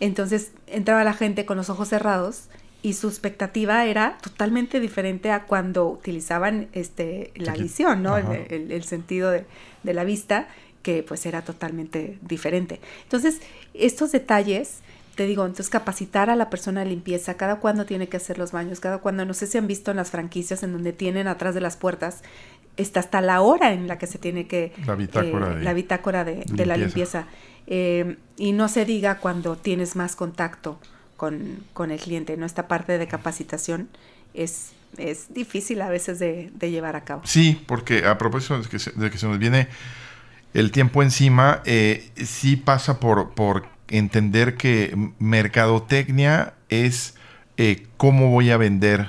Entonces 0.00 0.52
entraba 0.66 1.04
la 1.04 1.12
gente 1.14 1.44
con 1.44 1.56
los 1.56 1.70
ojos 1.70 1.88
cerrados 1.88 2.44
y 2.82 2.92
su 2.92 3.08
expectativa 3.08 3.84
era 3.86 4.18
totalmente 4.22 4.78
diferente 4.78 5.32
a 5.32 5.44
cuando 5.44 5.88
utilizaban 5.88 6.68
este, 6.72 7.32
la 7.34 7.54
visión, 7.54 8.02
¿no? 8.02 8.16
El, 8.16 8.24
Ajá. 8.26 8.34
el- 8.50 8.70
el 8.70 8.84
sentido 8.84 9.30
de, 9.30 9.44
de 9.82 9.94
la 9.94 10.04
vista, 10.04 10.46
que 10.82 11.02
pues 11.02 11.26
era 11.26 11.42
totalmente 11.42 12.18
diferente. 12.22 12.80
Entonces, 13.02 13.40
estos 13.74 14.12
detalles, 14.12 14.78
te 15.16 15.26
digo, 15.26 15.42
entonces 15.44 15.68
capacitar 15.70 16.30
a 16.30 16.36
la 16.36 16.48
persona 16.50 16.84
de 16.84 16.86
limpieza, 16.90 17.34
cada 17.36 17.56
cuándo 17.56 17.84
tiene 17.84 18.08
que 18.08 18.16
hacer 18.16 18.38
los 18.38 18.52
baños, 18.52 18.78
cada 18.78 18.98
cuándo, 18.98 19.24
no 19.24 19.34
sé 19.34 19.48
si 19.48 19.58
han 19.58 19.66
visto 19.66 19.90
en 19.90 19.96
las 19.96 20.12
franquicias 20.12 20.62
en 20.62 20.72
donde 20.72 20.92
tienen 20.92 21.26
atrás 21.26 21.56
de 21.56 21.60
las 21.60 21.76
puertas, 21.76 22.22
está 22.76 23.00
hasta 23.00 23.20
la 23.20 23.40
hora 23.40 23.72
en 23.72 23.88
la 23.88 23.98
que 23.98 24.06
se 24.06 24.18
tiene 24.18 24.46
que... 24.46 24.72
La 24.86 24.94
bitácora 24.94 25.48
de 25.56 25.64
la 25.64 25.72
bitácora 25.72 26.24
de, 26.24 26.44
de 26.46 26.64
la 26.66 26.76
limpieza. 26.76 27.26
Eh, 27.68 28.16
y 28.36 28.52
no 28.52 28.68
se 28.68 28.84
diga 28.84 29.18
cuando 29.18 29.56
tienes 29.56 29.94
más 29.94 30.16
contacto 30.16 30.80
con, 31.16 31.64
con 31.74 31.90
el 31.90 32.00
cliente, 32.00 32.36
¿no? 32.36 32.46
Esta 32.46 32.66
parte 32.66 32.98
de 32.98 33.06
capacitación 33.06 33.88
es 34.34 34.72
es 34.96 35.32
difícil 35.34 35.82
a 35.82 35.88
veces 35.88 36.18
de, 36.18 36.50
llevar 36.60 36.96
a 36.96 37.04
cabo. 37.04 37.22
Sí, 37.24 37.62
porque 37.66 38.06
a 38.06 38.16
propósito 38.18 38.60
de 38.60 38.68
que 38.68 38.78
se, 38.78 38.92
de 38.92 39.10
que 39.10 39.18
se 39.18 39.26
nos 39.26 39.38
viene 39.38 39.68
el 40.54 40.70
tiempo 40.70 41.02
encima, 41.02 41.62
eh, 41.66 42.10
sí 42.16 42.56
pasa 42.56 43.00
por, 43.00 43.34
por 43.34 43.68
entender 43.88 44.56
que 44.56 44.96
mercadotecnia 45.18 46.54
es 46.68 47.14
eh, 47.56 47.86
cómo 47.96 48.30
voy 48.30 48.50
a 48.50 48.56
vender 48.56 49.08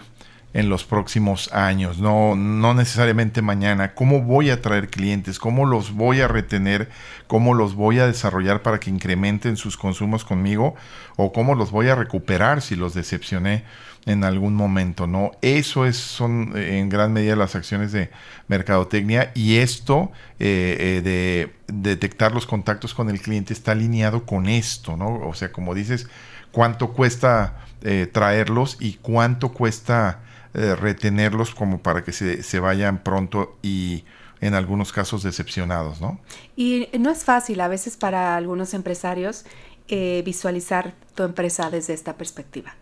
en 0.59 0.69
los 0.69 0.83
próximos 0.83 1.51
años, 1.53 1.99
no, 1.99 2.35
no 2.35 2.73
necesariamente 2.73 3.41
mañana, 3.41 3.93
cómo 3.93 4.21
voy 4.21 4.49
a 4.49 4.61
traer 4.61 4.89
clientes, 4.89 5.39
cómo 5.39 5.65
los 5.65 5.93
voy 5.93 6.19
a 6.19 6.27
retener, 6.27 6.89
cómo 7.27 7.53
los 7.53 7.75
voy 7.75 7.99
a 7.99 8.07
desarrollar 8.07 8.61
para 8.61 8.79
que 8.79 8.89
incrementen 8.89 9.55
sus 9.55 9.77
consumos 9.77 10.25
conmigo 10.25 10.75
o 11.15 11.31
cómo 11.31 11.55
los 11.55 11.71
voy 11.71 11.87
a 11.87 11.95
recuperar 11.95 12.61
si 12.61 12.75
los 12.75 12.93
decepcioné 12.93 13.63
en 14.05 14.23
algún 14.23 14.55
momento, 14.55 15.07
¿no? 15.07 15.31
Eso 15.41 15.85
es, 15.85 15.97
son 15.97 16.53
eh, 16.55 16.79
en 16.79 16.89
gran 16.89 17.13
medida 17.13 17.35
las 17.35 17.55
acciones 17.55 17.91
de 17.91 18.09
mercadotecnia 18.47 19.31
y 19.35 19.57
esto 19.57 20.11
eh, 20.39 20.75
eh, 20.79 21.01
de 21.01 21.53
detectar 21.67 22.33
los 22.33 22.45
contactos 22.45 22.93
con 22.93 23.09
el 23.09 23.21
cliente 23.21 23.53
está 23.53 23.73
alineado 23.73 24.25
con 24.25 24.47
esto, 24.47 24.97
¿no? 24.97 25.21
O 25.27 25.33
sea, 25.33 25.51
como 25.51 25.73
dices, 25.73 26.07
cuánto 26.51 26.93
cuesta 26.93 27.65
traerlos 28.11 28.75
y 28.81 28.95
cuánto 28.95 29.53
cuesta 29.53 30.19
retenerlos 30.53 31.53
como 31.53 31.79
para 31.81 32.03
que 32.03 32.11
se, 32.11 32.41
se 32.43 32.59
vayan 32.59 33.03
pronto 33.03 33.57
y 33.61 34.03
en 34.41 34.55
algunos 34.55 34.91
casos 34.91 35.21
decepcionados, 35.21 36.01
¿no? 36.01 36.19
Y 36.55 36.87
no 36.99 37.11
es 37.11 37.23
fácil 37.23 37.61
a 37.61 37.67
veces 37.67 37.97
para 37.97 38.35
algunos 38.35 38.73
empresarios 38.73 39.45
visualizar 39.87 40.93
tu 41.15 41.23
empresa 41.23 41.69
desde 41.69 41.93
esta 41.93 42.15
perspectiva 42.15 42.75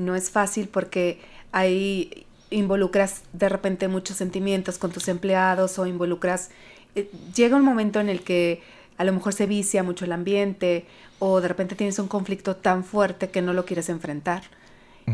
no 0.00 0.16
es 0.16 0.30
fácil 0.30 0.68
porque 0.68 1.20
ahí 1.52 2.26
involucras 2.50 3.22
de 3.32 3.48
repente 3.48 3.86
muchos 3.88 4.16
sentimientos 4.16 4.78
con 4.78 4.90
tus 4.90 5.08
empleados 5.08 5.78
o 5.78 5.86
involucras, 5.86 6.50
eh, 6.96 7.10
llega 7.34 7.56
un 7.56 7.64
momento 7.64 8.00
en 8.00 8.08
el 8.08 8.22
que 8.22 8.62
a 8.96 9.04
lo 9.04 9.12
mejor 9.12 9.32
se 9.32 9.46
vicia 9.46 9.82
mucho 9.82 10.04
el 10.04 10.12
ambiente 10.12 10.84
o 11.18 11.40
de 11.40 11.48
repente 11.48 11.76
tienes 11.76 11.98
un 11.98 12.08
conflicto 12.08 12.56
tan 12.56 12.82
fuerte 12.82 13.30
que 13.30 13.42
no 13.42 13.52
lo 13.52 13.64
quieres 13.64 13.88
enfrentar. 13.88 14.42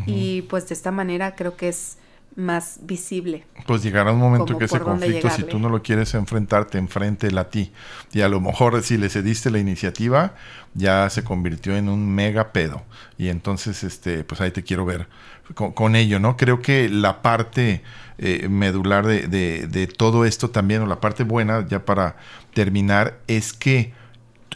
Y 0.07 0.43
pues 0.43 0.69
de 0.69 0.75
esta 0.75 0.91
manera 0.91 1.35
creo 1.35 1.57
que 1.57 1.69
es 1.69 1.99
más 2.37 2.81
visible. 2.83 3.45
Pues 3.67 3.83
llegará 3.83 4.13
un 4.13 4.19
momento 4.19 4.59
que 4.59 4.67
ese 4.67 4.79
conflicto, 4.79 5.31
si 5.31 5.43
tú 5.43 5.59
no 5.59 5.71
lo 5.71 5.83
quieres 5.83 6.15
enfrentar, 6.15 6.67
te 6.67 6.77
enfrente 6.79 7.29
a 7.37 7.49
ti. 7.49 7.73
Y 8.13 8.21
a 8.21 8.29
lo 8.29 8.41
mejor 8.41 8.83
si 8.83 8.99
le 8.99 9.09
cediste 9.09 9.51
la 9.51 9.59
iniciativa, 9.59 10.35
ya 10.75 11.09
se 11.09 11.25
convirtió 11.25 11.77
en 11.77 11.89
un 11.89 12.15
mega 12.15 12.53
pedo. 12.53 12.83
Y 13.17 13.29
entonces, 13.29 13.83
este, 13.83 14.23
pues 14.23 14.41
ahí 14.43 14.51
te 14.51 14.63
quiero 14.63 14.85
ver 14.85 15.09
con, 15.55 15.97
ello, 15.97 16.21
¿no? 16.21 16.37
Creo 16.37 16.61
que 16.61 16.89
la 16.91 17.23
parte 17.23 17.83
eh, 18.19 18.49
medular 18.49 19.07
de, 19.07 19.29
de, 19.29 19.67
de 19.67 19.87
todo 19.87 20.27
esto 20.27 20.51
también, 20.51 20.83
o 20.83 20.87
la 20.87 21.01
parte 21.01 21.25
buena, 21.25 21.67
ya 21.67 21.85
para 21.85 22.17
terminar, 22.53 23.19
es 23.29 23.55
que 23.55 23.93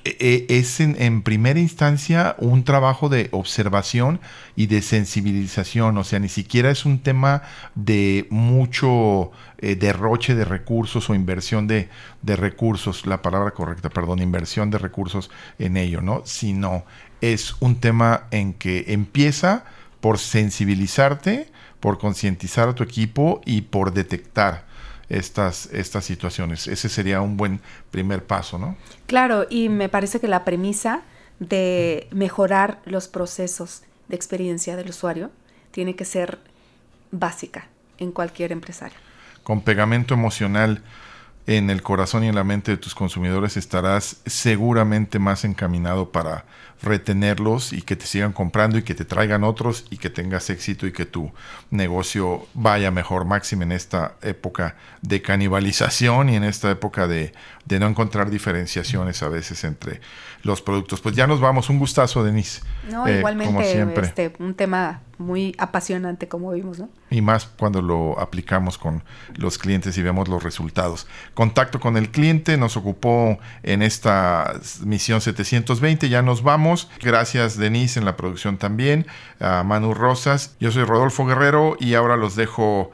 es 0.05 0.81
en, 0.81 1.23
primera 1.23 1.61
instancia 1.61 2.35
un 2.39 2.65
trabajo 2.65 3.09
de 3.09 3.29
observación 3.33 4.21
y 4.57 4.67
de 4.67 4.83
sensibilización, 4.83 5.99
o 5.99 6.05
sea, 6.05 6.19
ni 6.19 6.29
siquiera 6.29 6.71
es 6.71 6.87
un 6.87 7.01
tema 7.01 7.43
de 7.75 8.27
mucho 8.31 9.31
eh, 9.59 9.77
derroche 9.77 10.35
de 10.35 10.45
recursos 10.45 11.11
o 11.11 11.15
inversión 11.15 11.67
de, 11.67 11.89
de, 12.23 12.37
recursos, 12.37 13.07
la 13.07 13.21
palabra 13.21 13.51
correcta, 13.51 13.91
perdón, 13.91 14.21
inversión 14.21 14.71
de 14.71 14.79
recursos 14.79 15.31
en 15.59 15.77
ello, 15.77 16.01
¿no? 16.01 16.23
Sino 16.25 16.85
es 17.21 17.57
un 17.61 17.77
tema 17.77 18.27
en 18.31 18.55
que 18.55 18.87
empieza 18.89 19.65
por 20.01 20.19
sensibilizarte, 20.19 21.49
por 21.79 21.99
concientizar 21.99 22.69
a 22.69 22.75
tu 22.75 22.83
equipo 22.83 23.43
y 23.45 23.63
por 23.63 23.93
detectar 23.93 24.70
estas, 25.11 25.69
estas 25.73 26.05
situaciones. 26.05 26.67
Ese 26.67 26.89
sería 26.89 27.21
un 27.21 27.37
buen 27.37 27.61
primer 27.91 28.25
paso, 28.25 28.59
¿no? 28.59 28.77
Claro, 29.07 29.47
y 29.51 29.69
me 29.69 29.89
parece 29.89 30.21
que 30.21 30.29
la 30.29 30.45
premisa 30.45 31.03
de 31.41 32.09
mejorar 32.13 32.81
los 32.85 33.09
procesos 33.09 33.83
de 34.09 34.17
experiencia 34.17 34.77
del 34.77 34.89
usuario 34.89 35.31
tiene 35.73 35.97
que 35.97 36.05
ser 36.05 36.39
básica 37.11 37.67
en 37.99 38.13
cualquier 38.13 38.53
empresario. 38.53 38.99
Con 39.43 39.63
pegamento 39.63 40.15
emocional 40.15 40.83
en 41.51 41.69
el 41.69 41.83
corazón 41.83 42.23
y 42.23 42.29
en 42.29 42.37
la 42.37 42.45
mente 42.45 42.71
de 42.71 42.77
tus 42.77 42.95
consumidores 42.95 43.57
estarás 43.57 44.19
seguramente 44.25 45.19
más 45.19 45.45
encaminado 45.45 46.13
para 46.13 46.45
retenerlos 46.81 47.73
y 47.73 47.83
que 47.83 47.97
te 47.97 48.07
sigan 48.07 48.33
comprando 48.33 48.79
y 48.79 48.85
que 48.85 48.95
te 48.95 49.05
traigan 49.05 49.43
otros 49.43 49.85
y 49.91 49.97
que 49.97 50.11
tengas 50.11 50.49
éxito 50.49 50.87
y 50.87 50.93
que 50.93 51.07
tu 51.07 51.33
negocio 51.71 52.47
vaya 52.55 52.93
mejor, 52.93 53.25
máximo 53.25 53.65
en 53.65 53.73
esta 53.73 54.15
época 54.23 54.77
de 55.03 55.23
canibalización 55.23 56.29
y 56.29 56.37
en 56.37 56.45
esta 56.45 56.71
época 56.71 57.09
de, 57.09 57.33
no 57.69 57.87
encontrar 57.89 58.31
diferenciaciones 58.31 59.21
a 59.25 59.29
veces 59.29 59.65
entre 59.65 60.01
los 60.43 60.63
productos. 60.63 61.01
Pues 61.01 61.15
ya 61.15 61.27
nos 61.27 61.41
vamos, 61.41 61.69
un 61.71 61.79
gustazo, 61.79 62.25
Denise. 62.25 62.63
No, 62.91 63.07
eh, 63.07 63.19
igualmente, 63.19 64.01
Este, 64.01 64.33
un 64.39 64.55
tema 64.55 65.03
muy 65.19 65.55
apasionante 65.59 66.29
como 66.29 66.51
vimos, 66.53 66.79
¿no? 66.79 66.89
Y 67.11 67.21
más 67.21 67.47
cuando 67.47 67.83
lo 67.83 68.19
aplicamos 68.19 68.79
con 68.79 69.03
los 69.37 69.59
clientes 69.59 69.97
y 69.99 70.03
vemos 70.03 70.29
los 70.29 70.43
resultados. 70.43 71.07
Contacto 71.35 71.79
con 71.79 71.97
el 71.97 72.11
cliente 72.11 72.57
nos 72.57 72.77
ocupó 72.77 73.39
en 73.63 73.83
esta 73.83 74.55
misión 74.85 75.21
720, 75.21 76.09
ya 76.09 76.23
nos 76.23 76.43
vamos. 76.43 76.89
Gracias 77.03 77.59
Denise 77.59 77.99
en 77.99 78.07
la 78.07 78.17
producción 78.17 78.57
también, 78.57 79.07
a 79.41 79.63
Manu 79.63 79.93
Rosas. 79.93 80.57
Yo 80.59 80.73
soy 80.73 80.85
Rodolfo 80.85 81.27
Guerrero 81.27 81.77
y 81.79 81.95
ahora 81.95 82.17
los 82.17 82.35
dejo 82.35 82.91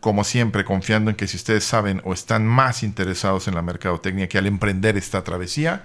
como 0.00 0.24
siempre, 0.24 0.64
confiando 0.64 1.10
en 1.10 1.16
que 1.16 1.28
si 1.28 1.36
ustedes 1.36 1.62
saben 1.62 2.02
o 2.04 2.12
están 2.12 2.44
más 2.44 2.82
interesados 2.82 3.46
en 3.46 3.54
la 3.54 3.62
mercadotecnia 3.62 4.28
que 4.28 4.36
al 4.36 4.48
emprender 4.48 4.96
esta 4.96 5.22
travesía, 5.22 5.84